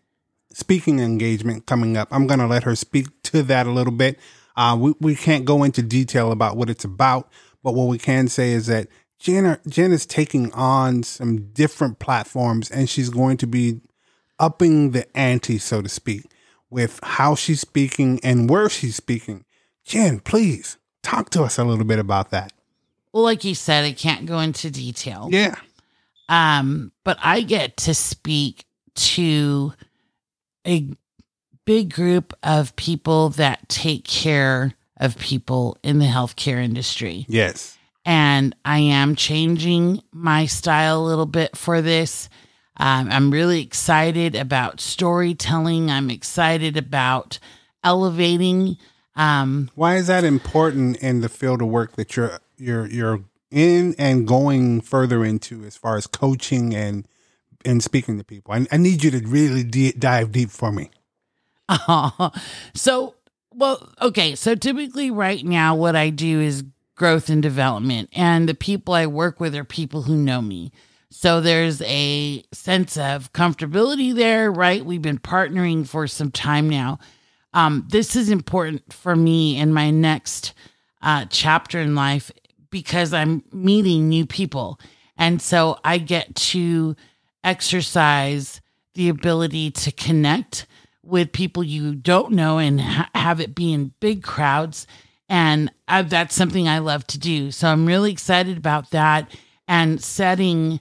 speaking 0.53 1.01
engagement 1.01 1.67
coming 1.67 1.97
up. 1.97 2.09
I'm 2.11 2.27
going 2.27 2.39
to 2.39 2.47
let 2.47 2.63
her 2.63 2.77
speak 2.77 3.09
to 3.25 3.43
that 3.45 3.67
a 3.67 3.71
little 3.71 3.93
bit. 3.93 4.19
Uh, 4.57 4.77
we, 4.79 4.95
we 5.01 5.15
can't 5.15 5.45
go 5.45 5.63
into 5.63 5.83
detail 5.83 6.33
about 6.33 6.57
what 6.57 6.71
it's 6.71 6.85
about, 6.85 7.31
but 7.63 7.75
what 7.75 7.89
we 7.89 7.99
can 7.99 8.29
say 8.29 8.53
is 8.53 8.67
that 8.67 8.89
Jen, 9.19 9.59
Jen 9.69 9.93
is 9.93 10.05
taking 10.07 10.53
on 10.53 11.03
some 11.03 11.51
different 11.53 11.99
platforms 11.99 12.71
and 12.71 12.89
she's 12.89 13.09
going 13.09 13.37
to 13.39 13.47
be 13.47 13.81
upping 14.39 14.91
the 14.91 15.17
ante, 15.17 15.59
so 15.59 15.81
to 15.81 15.89
speak, 15.89 16.25
with 16.71 16.99
how 17.03 17.35
she's 17.35 17.61
speaking 17.61 18.21
and 18.23 18.51
where 18.51 18.69
she's 18.69 18.97
speaking. 18.97 19.45
Jen, 19.85 20.21
please 20.21 20.77
Talk 21.03 21.31
to 21.31 21.43
us 21.43 21.59
a 21.59 21.65
little 21.65 21.85
bit 21.85 21.99
about 21.99 22.31
that. 22.31 22.53
Well, 23.13 23.25
like 23.25 23.45
you 23.45 23.55
said, 23.55 23.85
I 23.85 23.93
can't 23.93 24.25
go 24.27 24.39
into 24.39 24.71
detail. 24.71 25.29
Yeah. 25.31 25.57
Um, 26.29 26.93
but 27.05 27.19
I 27.21 27.43
get 27.43 27.77
to 27.79 27.95
speak 27.95 28.65
to 28.95 29.75
a 30.67 30.89
big 31.65 31.93
group 31.93 32.35
of 32.43 32.75
people 32.77 33.31
that 33.31 33.69
take 33.69 34.05
care 34.05 34.75
of 34.97 35.19
people 35.19 35.79
in 35.83 35.99
the 35.99 36.07
healthcare 36.07 36.63
industry. 36.63 37.27
Yes. 37.29 37.77
And 38.05 38.55
I 38.65 38.79
am 38.79 39.15
changing 39.15 40.03
my 40.13 40.47
style 40.47 41.01
a 41.01 41.07
little 41.07 41.27
bit 41.27 41.57
for 41.57 41.81
this. 41.83 42.29
Um, 42.77 43.11
I'm 43.11 43.31
really 43.31 43.63
excited 43.63 44.35
about 44.35 44.81
storytelling. 44.81 45.91
I'm 45.91 46.11
excited 46.11 46.77
about 46.77 47.39
elevating 47.85 48.77
um, 49.15 49.71
Why 49.75 49.97
is 49.97 50.07
that 50.07 50.25
important 50.25 50.97
in 50.99 51.21
the 51.21 51.29
field 51.29 51.63
of 51.63 51.69
work 51.69 51.97
that 51.97 52.17
you're 52.17 52.41
you're 52.57 52.87
you're 52.87 53.21
in 53.51 53.95
and 53.99 54.27
going 54.27 54.81
further 54.81 55.25
into 55.25 55.65
as 55.65 55.77
far 55.77 55.97
as 55.97 56.07
coaching 56.07 56.75
and 56.75 57.07
and 57.65 57.83
speaking 57.83 58.19
to 58.19 58.25
people? 58.25 58.55
I, 58.55 58.67
I 58.73 58.77
need 58.77 59.05
you 59.05 59.11
to 59.11 59.19
really 59.27 59.65
de- 59.65 59.93
dive 59.93 60.33
deep 60.33 60.51
for 60.51 60.73
me. 60.73 60.91
So, 62.75 63.15
well, 63.55 63.93
okay. 64.01 64.35
So 64.35 64.55
typically, 64.55 65.11
right 65.11 65.45
now, 65.45 65.75
what 65.75 65.97
I 65.97 66.11
do 66.11 66.41
is 66.41 66.65
growth 66.95 67.29
and 67.29 67.43
development, 67.43 68.09
and 68.13 68.49
the 68.49 68.55
people 68.55 68.95
I 68.95 69.07
work 69.07 69.41
with 69.41 69.55
are 69.55 69.65
people 69.65 70.03
who 70.03 70.17
know 70.17 70.41
me. 70.41 70.73
So 71.11 71.43
there's 71.43 71.83
a 71.83 72.43
sense 72.53 72.97
of 72.97 73.33
comfortability 73.35 74.15
there, 74.15 74.51
right? 74.51 74.85
We've 74.85 75.03
been 75.03 75.19
partnering 75.19 75.87
for 75.87 76.07
some 76.07 76.31
time 76.31 76.71
now. 76.71 76.99
Um, 77.53 77.87
this 77.91 78.17
is 78.17 78.31
important 78.31 78.93
for 78.93 79.15
me 79.15 79.59
in 79.59 79.75
my 79.75 79.91
next 79.91 80.55
uh, 81.03 81.27
chapter 81.29 81.79
in 81.81 81.95
life 81.95 82.31
because 82.71 83.13
I'm 83.13 83.45
meeting 83.53 84.09
new 84.09 84.25
people. 84.25 84.81
And 85.19 85.43
so 85.43 85.79
I 85.85 85.99
get 85.99 86.35
to 86.35 86.97
exercise 87.45 88.63
the 88.95 89.11
ability 89.11 89.71
to 89.73 89.93
connect 89.93 90.67
with 91.03 91.33
people 91.33 91.65
you 91.65 91.95
don't 91.95 92.33
know 92.33 92.59
and 92.59 92.81
ha- 92.81 93.11
have 93.15 93.41
it 93.41 93.55
be 93.55 93.73
in 93.73 93.93
big 94.01 94.23
crowds. 94.23 94.87
And 95.29 95.73
I, 95.89 96.03
that's 96.03 96.35
something 96.35 96.69
I 96.69 96.79
love 96.79 97.07
to 97.09 97.19
do. 97.19 97.51
So 97.51 97.69
I'm 97.69 97.87
really 97.87 98.13
excited 98.13 98.57
about 98.57 98.91
that 98.91 99.31
and 99.67 100.03
setting 100.03 100.81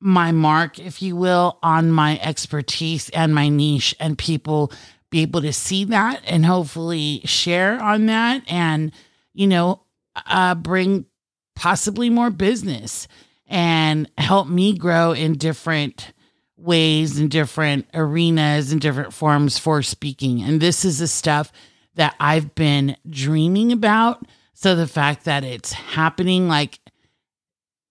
my 0.00 0.32
mark, 0.32 0.78
if 0.78 1.02
you 1.02 1.16
will, 1.16 1.58
on 1.62 1.90
my 1.90 2.18
expertise 2.22 3.08
and 3.10 3.34
my 3.34 3.48
niche 3.48 3.94
and 3.98 4.18
people 4.18 4.72
be 5.10 5.22
able 5.22 5.40
to 5.42 5.52
see 5.52 5.84
that 5.84 6.20
and 6.26 6.44
hopefully 6.44 7.20
share 7.24 7.80
on 7.82 8.06
that 8.06 8.42
and, 8.48 8.92
you 9.32 9.46
know, 9.46 9.82
uh, 10.26 10.54
bring 10.54 11.06
possibly 11.54 12.10
more 12.10 12.30
business 12.30 13.08
and 13.46 14.10
help 14.18 14.48
me 14.48 14.76
grow 14.76 15.12
in 15.12 15.34
different 15.34 16.12
ways 16.56 17.18
and 17.18 17.30
different 17.30 17.86
arenas 17.94 18.72
and 18.72 18.80
different 18.80 19.12
forms 19.12 19.58
for 19.58 19.82
speaking. 19.82 20.42
And 20.42 20.60
this 20.60 20.84
is 20.84 20.98
the 20.98 21.08
stuff 21.08 21.52
that 21.94 22.14
I've 22.18 22.54
been 22.54 22.96
dreaming 23.08 23.72
about. 23.72 24.26
So 24.54 24.74
the 24.74 24.86
fact 24.86 25.24
that 25.24 25.44
it's 25.44 25.72
happening, 25.72 26.48
like, 26.48 26.80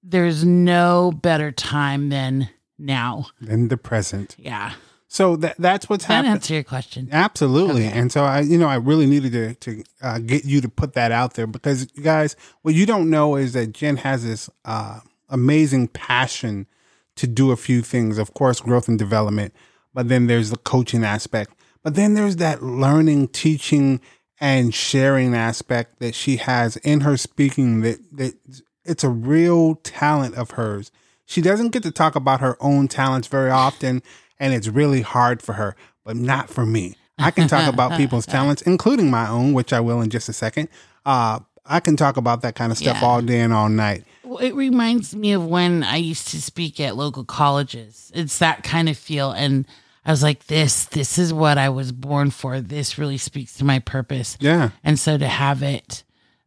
there's 0.01 0.43
no 0.43 1.11
better 1.11 1.51
time 1.51 2.09
than 2.09 2.49
now. 2.77 3.27
In 3.47 3.67
the 3.67 3.77
present. 3.77 4.35
Yeah. 4.37 4.73
So 5.07 5.35
that 5.37 5.55
that's 5.57 5.87
what's 5.87 6.03
happening. 6.05 6.33
answer 6.33 6.55
your 6.55 6.63
question. 6.63 7.07
Absolutely. 7.11 7.87
Okay. 7.87 7.97
And 7.97 8.11
so 8.11 8.23
I, 8.25 8.41
you 8.41 8.57
know, 8.57 8.67
I 8.67 8.75
really 8.75 9.05
needed 9.05 9.31
to 9.31 9.53
to 9.55 9.83
uh, 10.01 10.19
get 10.19 10.43
you 10.43 10.59
to 10.61 10.67
put 10.67 10.93
that 10.93 11.11
out 11.11 11.35
there 11.35 11.47
because 11.47 11.87
you 11.93 12.03
guys, 12.03 12.35
what 12.63 12.73
you 12.73 12.85
don't 12.85 13.09
know 13.09 13.35
is 13.35 13.53
that 13.53 13.71
Jen 13.71 13.97
has 13.97 14.25
this 14.25 14.49
uh, 14.65 14.99
amazing 15.29 15.87
passion 15.87 16.67
to 17.15 17.27
do 17.27 17.51
a 17.51 17.57
few 17.57 17.81
things. 17.81 18.17
Of 18.17 18.33
course, 18.33 18.59
growth 18.61 18.87
and 18.87 18.99
development, 18.99 19.53
but 19.93 20.09
then 20.09 20.27
there's 20.27 20.49
the 20.49 20.57
coaching 20.57 21.03
aspect. 21.03 21.53
But 21.83 21.95
then 21.95 22.15
there's 22.15 22.37
that 22.37 22.63
learning, 22.63 23.29
teaching, 23.29 24.01
and 24.39 24.73
sharing 24.73 25.35
aspect 25.35 25.99
that 25.99 26.15
she 26.15 26.37
has 26.37 26.77
in 26.77 27.01
her 27.01 27.17
speaking. 27.17 27.81
That 27.81 27.99
that 28.17 28.35
it's 28.83 29.03
a 29.03 29.09
real 29.09 29.75
talent 29.75 30.35
of 30.35 30.51
hers. 30.51 30.91
She 31.25 31.41
doesn't 31.41 31.69
get 31.69 31.83
to 31.83 31.91
talk 31.91 32.15
about 32.15 32.41
her 32.41 32.55
own 32.59 32.87
talents 32.87 33.27
very 33.27 33.49
often 33.49 34.03
and 34.39 34.53
it's 34.53 34.67
really 34.67 35.01
hard 35.01 35.41
for 35.41 35.53
her, 35.53 35.75
but 36.03 36.15
not 36.15 36.49
for 36.49 36.65
me. 36.65 36.95
I 37.17 37.31
can 37.31 37.47
talk 37.47 37.71
about 37.71 37.91
people's 37.97 38.25
talents, 38.25 38.61
including 38.61 39.09
my 39.09 39.27
own, 39.27 39.53
which 39.53 39.71
I 39.73 39.79
will 39.79 40.01
in 40.01 40.09
just 40.09 40.29
a 40.29 40.33
second. 40.33 40.69
Uh, 41.05 41.39
I 41.65 41.79
can 41.79 41.95
talk 41.95 42.17
about 42.17 42.41
that 42.41 42.55
kind 42.55 42.71
of 42.71 42.77
stuff 42.77 42.97
yeah. 43.01 43.07
all 43.07 43.21
day 43.21 43.39
and 43.39 43.53
all 43.53 43.69
night. 43.69 44.03
Well, 44.25 44.39
it 44.39 44.55
reminds 44.55 45.15
me 45.15 45.33
of 45.33 45.45
when 45.45 45.83
I 45.83 45.97
used 45.97 46.29
to 46.29 46.41
speak 46.41 46.79
at 46.79 46.95
local 46.95 47.23
colleges. 47.23 48.11
It's 48.15 48.39
that 48.39 48.63
kind 48.63 48.89
of 48.89 48.97
feel. 48.97 49.31
And 49.31 49.65
I 50.05 50.11
was 50.11 50.23
like, 50.23 50.47
this, 50.47 50.85
this 50.85 51.17
is 51.17 51.33
what 51.33 51.57
I 51.57 51.69
was 51.69 51.91
born 51.91 52.31
for. 52.31 52.61
This 52.61 52.97
really 52.97 53.17
speaks 53.17 53.53
to 53.55 53.65
my 53.65 53.79
purpose. 53.79 54.37
Yeah. 54.39 54.71
And 54.83 54.99
so 54.99 55.17
to 55.17 55.27
have 55.27 55.63
it 55.63 56.03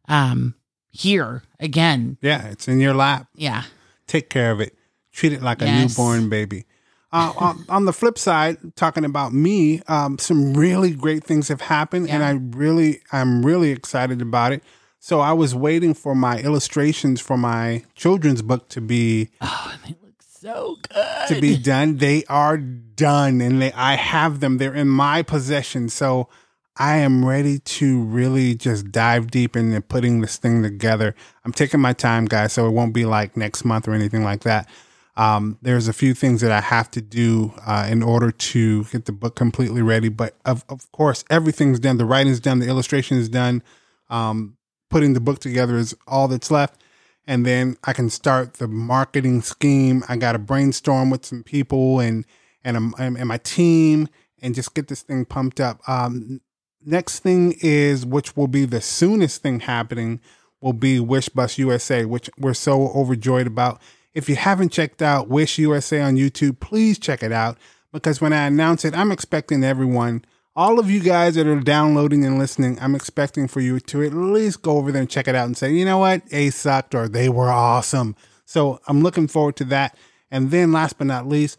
um, 0.07 0.55
here 0.91 1.43
again. 1.59 2.17
Yeah, 2.21 2.47
it's 2.47 2.67
in 2.67 2.79
your 2.79 2.93
lap. 2.93 3.27
Yeah. 3.35 3.63
Take 4.07 4.29
care 4.29 4.51
of 4.51 4.59
it. 4.59 4.75
Treat 5.11 5.33
it 5.33 5.41
like 5.41 5.61
yes. 5.61 5.69
a 5.69 5.87
newborn 5.87 6.29
baby. 6.29 6.65
Uh, 7.11 7.33
on, 7.37 7.65
on, 7.69 7.85
the 7.85 7.93
flip 7.93 8.19
side, 8.19 8.57
talking 8.75 9.03
about 9.03 9.33
me, 9.33 9.81
um, 9.87 10.19
some 10.19 10.53
really 10.53 10.91
great 10.91 11.23
things 11.23 11.47
have 11.47 11.61
happened, 11.61 12.07
yeah. 12.07 12.15
and 12.15 12.23
I 12.23 12.57
really, 12.57 13.01
I'm 13.11 13.43
really 13.43 13.71
excited 13.71 14.21
about 14.21 14.51
it. 14.51 14.63
So 14.99 15.21
I 15.21 15.31
was 15.33 15.55
waiting 15.55 15.93
for 15.93 16.13
my 16.13 16.39
illustrations 16.39 17.21
for 17.21 17.37
my 17.37 17.83
children's 17.95 18.41
book 18.41 18.67
to 18.69 18.81
be. 18.81 19.29
Oh, 19.39 19.73
they 19.85 19.95
look 20.03 20.21
so 20.21 20.77
good. 20.93 21.27
To 21.29 21.39
be 21.39 21.57
done, 21.57 21.97
they 21.97 22.25
are 22.25 22.57
done, 22.57 23.39
and 23.39 23.61
they, 23.61 23.71
I 23.71 23.95
have 23.95 24.41
them. 24.41 24.57
They're 24.57 24.75
in 24.75 24.89
my 24.89 25.21
possession. 25.21 25.87
So 25.87 26.27
I 26.75 26.97
am 26.97 27.25
ready 27.25 27.59
to 27.59 28.01
really 28.03 28.55
just 28.55 28.91
dive 28.91 29.31
deep 29.31 29.55
into 29.55 29.81
putting 29.81 30.21
this 30.21 30.37
thing 30.37 30.63
together. 30.63 31.15
I'm 31.45 31.53
taking 31.53 31.79
my 31.79 31.93
time, 31.93 32.25
guys, 32.25 32.53
so 32.53 32.67
it 32.67 32.71
won't 32.71 32.93
be 32.93 33.05
like 33.05 33.37
next 33.37 33.63
month 33.63 33.87
or 33.87 33.93
anything 33.93 34.23
like 34.23 34.41
that. 34.41 34.69
Um, 35.15 35.57
there's 35.61 35.89
a 35.89 35.93
few 35.93 36.13
things 36.13 36.39
that 36.41 36.51
I 36.51 36.61
have 36.61 36.89
to 36.91 37.01
do 37.01 37.53
uh, 37.65 37.87
in 37.89 38.01
order 38.01 38.31
to 38.31 38.83
get 38.85 39.05
the 39.05 39.11
book 39.11 39.35
completely 39.35 39.81
ready. 39.81 40.07
But 40.07 40.35
of, 40.45 40.63
of 40.69 40.89
course, 40.93 41.25
everything's 41.29 41.79
done. 41.79 41.97
The 41.97 42.05
writing's 42.05 42.39
done. 42.39 42.59
The 42.59 42.67
illustration 42.67 43.17
is 43.17 43.27
done. 43.27 43.61
Um, 44.09 44.55
putting 44.89 45.13
the 45.13 45.19
book 45.19 45.39
together 45.39 45.77
is 45.77 45.95
all 46.07 46.27
that's 46.27 46.51
left. 46.51 46.81
And 47.25 47.45
then 47.45 47.77
I 47.83 47.93
can 47.93 48.09
start 48.09 48.55
the 48.55 48.67
marketing 48.67 49.41
scheme. 49.41 50.03
I 50.09 50.15
got 50.17 50.31
to 50.31 50.39
brainstorm 50.39 51.09
with 51.09 51.25
some 51.25 51.43
people 51.43 51.99
and, 51.99 52.25
and, 52.63 52.93
and 52.97 53.27
my 53.27 53.37
team 53.37 54.07
and 54.41 54.55
just 54.55 54.73
get 54.73 54.87
this 54.87 55.01
thing 55.01 55.25
pumped 55.25 55.59
up. 55.59 55.81
Um, 55.87 56.41
next 56.83 57.19
thing 57.19 57.55
is, 57.61 58.05
which 58.05 58.35
will 58.35 58.47
be 58.47 58.65
the 58.65 58.81
soonest 58.81 59.41
thing 59.41 59.59
happening, 59.61 60.19
will 60.61 60.73
be 60.73 60.99
Wish 60.99 61.29
Bus 61.29 61.57
USA, 61.57 62.05
which 62.05 62.29
we're 62.37 62.53
so 62.53 62.89
overjoyed 62.89 63.47
about. 63.47 63.81
If 64.13 64.27
you 64.27 64.35
haven't 64.35 64.71
checked 64.71 65.01
out 65.01 65.29
Wish 65.29 65.57
USA 65.59 66.01
on 66.01 66.15
YouTube, 66.15 66.59
please 66.59 66.97
check 66.97 67.23
it 67.23 67.31
out 67.31 67.57
because 67.91 68.21
when 68.21 68.33
I 68.33 68.47
announce 68.47 68.85
it, 68.85 68.97
I'm 68.97 69.11
expecting 69.11 69.63
everyone, 69.63 70.25
all 70.59 70.77
of 70.77 70.91
you 70.91 70.99
guys 70.99 71.35
that 71.35 71.47
are 71.47 71.57
downloading 71.61 72.25
and 72.25 72.37
listening, 72.37 72.77
I'm 72.81 72.93
expecting 72.93 73.47
for 73.47 73.61
you 73.61 73.79
to 73.79 74.03
at 74.03 74.13
least 74.13 74.61
go 74.61 74.75
over 74.75 74.91
there 74.91 74.99
and 74.99 75.09
check 75.09 75.29
it 75.29 75.33
out 75.33 75.45
and 75.45 75.55
say, 75.55 75.71
you 75.71 75.85
know 75.85 75.99
what, 75.99 76.21
A 76.33 76.49
sucked 76.49 76.93
or 76.93 77.07
they 77.07 77.29
were 77.29 77.49
awesome. 77.49 78.13
So 78.43 78.81
I'm 78.85 79.01
looking 79.01 79.29
forward 79.29 79.55
to 79.55 79.63
that. 79.65 79.97
And 80.29 80.51
then 80.51 80.73
last 80.73 80.97
but 80.97 81.07
not 81.07 81.29
least, 81.29 81.57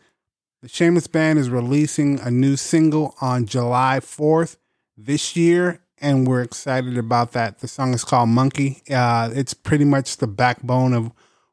the 0.61 0.69
Shameless 0.69 1.07
Band 1.07 1.39
is 1.39 1.49
releasing 1.49 2.21
a 2.21 2.31
new 2.31 2.57
single 2.57 3.15
on 3.23 3.47
July 3.47 4.01
4th 4.03 4.59
this 4.99 5.35
year, 5.35 5.81
and 5.97 6.29
we're 6.29 6.43
excited 6.43 6.99
about 6.99 7.33
that. 7.33 7.61
The 7.61 7.69
song 7.69 7.95
is 7.95 8.05
called 8.05 8.29
Monkey. 8.29 8.83
Uh, 8.91 9.31
it's 9.33 9.55
pretty 9.55 9.87
much 9.87 10.19
the 10.19 10.27
backbone 10.27 10.93
of 10.93 11.11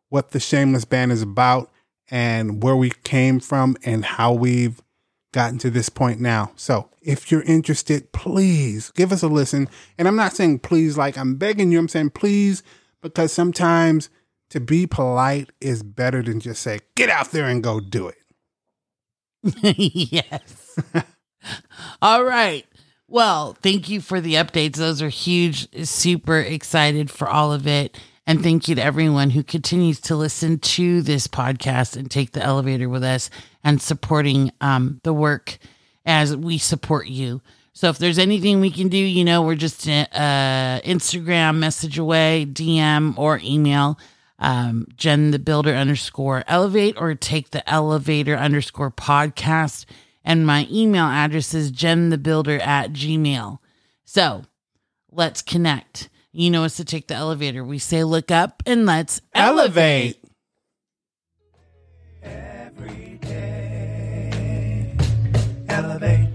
what 0.10 0.32
the 0.32 0.42
Shameless 0.42 0.84
Band 0.84 1.14
is 1.14 1.22
about 1.22 1.72
and 2.12 2.62
where 2.62 2.76
we 2.76 2.92
came 3.06 3.40
from 3.40 3.78
and 3.86 4.04
how 4.04 4.34
we've 4.34 4.82
gotten 5.38 5.60
to 5.60 5.70
this 5.70 5.88
point 5.88 6.20
now. 6.20 6.52
So 6.56 6.90
if 7.00 7.32
you're 7.32 7.44
interested, 7.44 8.12
please 8.12 8.90
give 8.96 9.12
us 9.12 9.22
a 9.22 9.28
listen. 9.28 9.70
And 9.96 10.08
I'm 10.08 10.16
not 10.16 10.36
saying 10.36 10.60
please 10.60 10.98
like 10.98 11.16
I'm 11.16 11.36
begging 11.36 11.72
you, 11.72 11.78
I'm 11.78 11.88
saying 11.88 12.10
please 12.10 12.64
because 13.04 13.32
sometimes 13.34 14.10
to 14.50 14.60
be 14.60 14.88
polite 14.88 15.52
is 15.62 15.84
better 15.84 16.24
than 16.24 16.40
just 16.40 16.64
say, 16.64 16.80
get 16.96 17.12
out 17.12 17.30
there 17.30 17.48
and 17.48 17.62
go 17.62 17.80
do 17.80 18.08
it. 18.08 18.18
yes. 19.78 20.80
All 22.02 22.24
right. 22.24 22.66
Well, 23.08 23.56
thank 23.62 23.90
you 23.90 24.02
for 24.02 24.20
the 24.20 24.34
updates. 24.34 24.78
Those 24.78 25.04
are 25.04 25.10
huge. 25.10 25.88
Super 25.88 26.40
excited 26.40 27.12
for 27.12 27.30
all 27.30 27.54
of 27.54 27.68
it. 27.68 27.96
And 28.28 28.44
thank 28.44 28.68
you 28.68 28.76
to 28.76 28.84
everyone 28.84 29.30
who 29.30 29.42
continues 29.42 30.02
to 30.02 30.16
listen 30.18 30.60
to 30.60 31.02
this 31.02 31.28
podcast 31.28 31.96
and 31.96 32.12
take 32.12 32.34
the 32.34 32.44
elevator 32.44 32.90
with 32.90 33.04
us 33.04 33.30
and 33.64 33.82
supporting 33.82 34.52
um, 34.60 35.00
the 35.04 35.14
work 35.14 35.58
as 36.06 36.36
we 36.36 36.58
support 36.58 37.08
you. 37.08 37.42
So 37.72 37.88
if 37.88 37.98
there's 37.98 38.18
anything 38.20 38.60
we 38.60 38.70
can 38.70 38.90
do, 38.90 38.98
you 38.98 39.24
know, 39.24 39.42
we're 39.42 39.56
just 39.56 39.88
uh, 39.88 40.82
Instagram 40.84 41.58
message 41.58 41.98
away, 41.98 42.46
DM 42.52 43.18
or 43.18 43.40
email 43.42 43.98
um, 44.40 44.88
Jen 44.98 45.32
the 45.32 45.40
Builder 45.40 45.74
underscore 45.74 46.44
elevate 46.48 46.96
or 46.98 47.16
take 47.16 47.52
the 47.52 47.68
elevator 47.70 48.36
underscore 48.36 48.92
podcast. 48.92 49.86
And 50.26 50.46
my 50.46 50.68
email 50.70 51.06
address 51.06 51.54
is 51.54 51.72
Jen 51.72 52.10
the 52.10 52.18
Builder 52.18 52.60
at 52.60 52.92
gmail. 52.92 53.60
So 54.04 54.44
let's 55.12 55.42
connect 55.42 56.10
you 56.38 56.52
know 56.52 56.64
us 56.64 56.78
to 56.78 56.86
take 56.86 57.08
the 57.08 57.16
elevator. 57.16 57.64
We 57.64 57.80
say, 57.80 58.04
look 58.04 58.30
up 58.30 58.62
and 58.66 58.86
let's 58.86 59.22
elevate. 59.34 60.20
elevate. 62.22 62.68
Every 62.68 63.18
day, 63.22 64.96
elevate. 65.68 66.27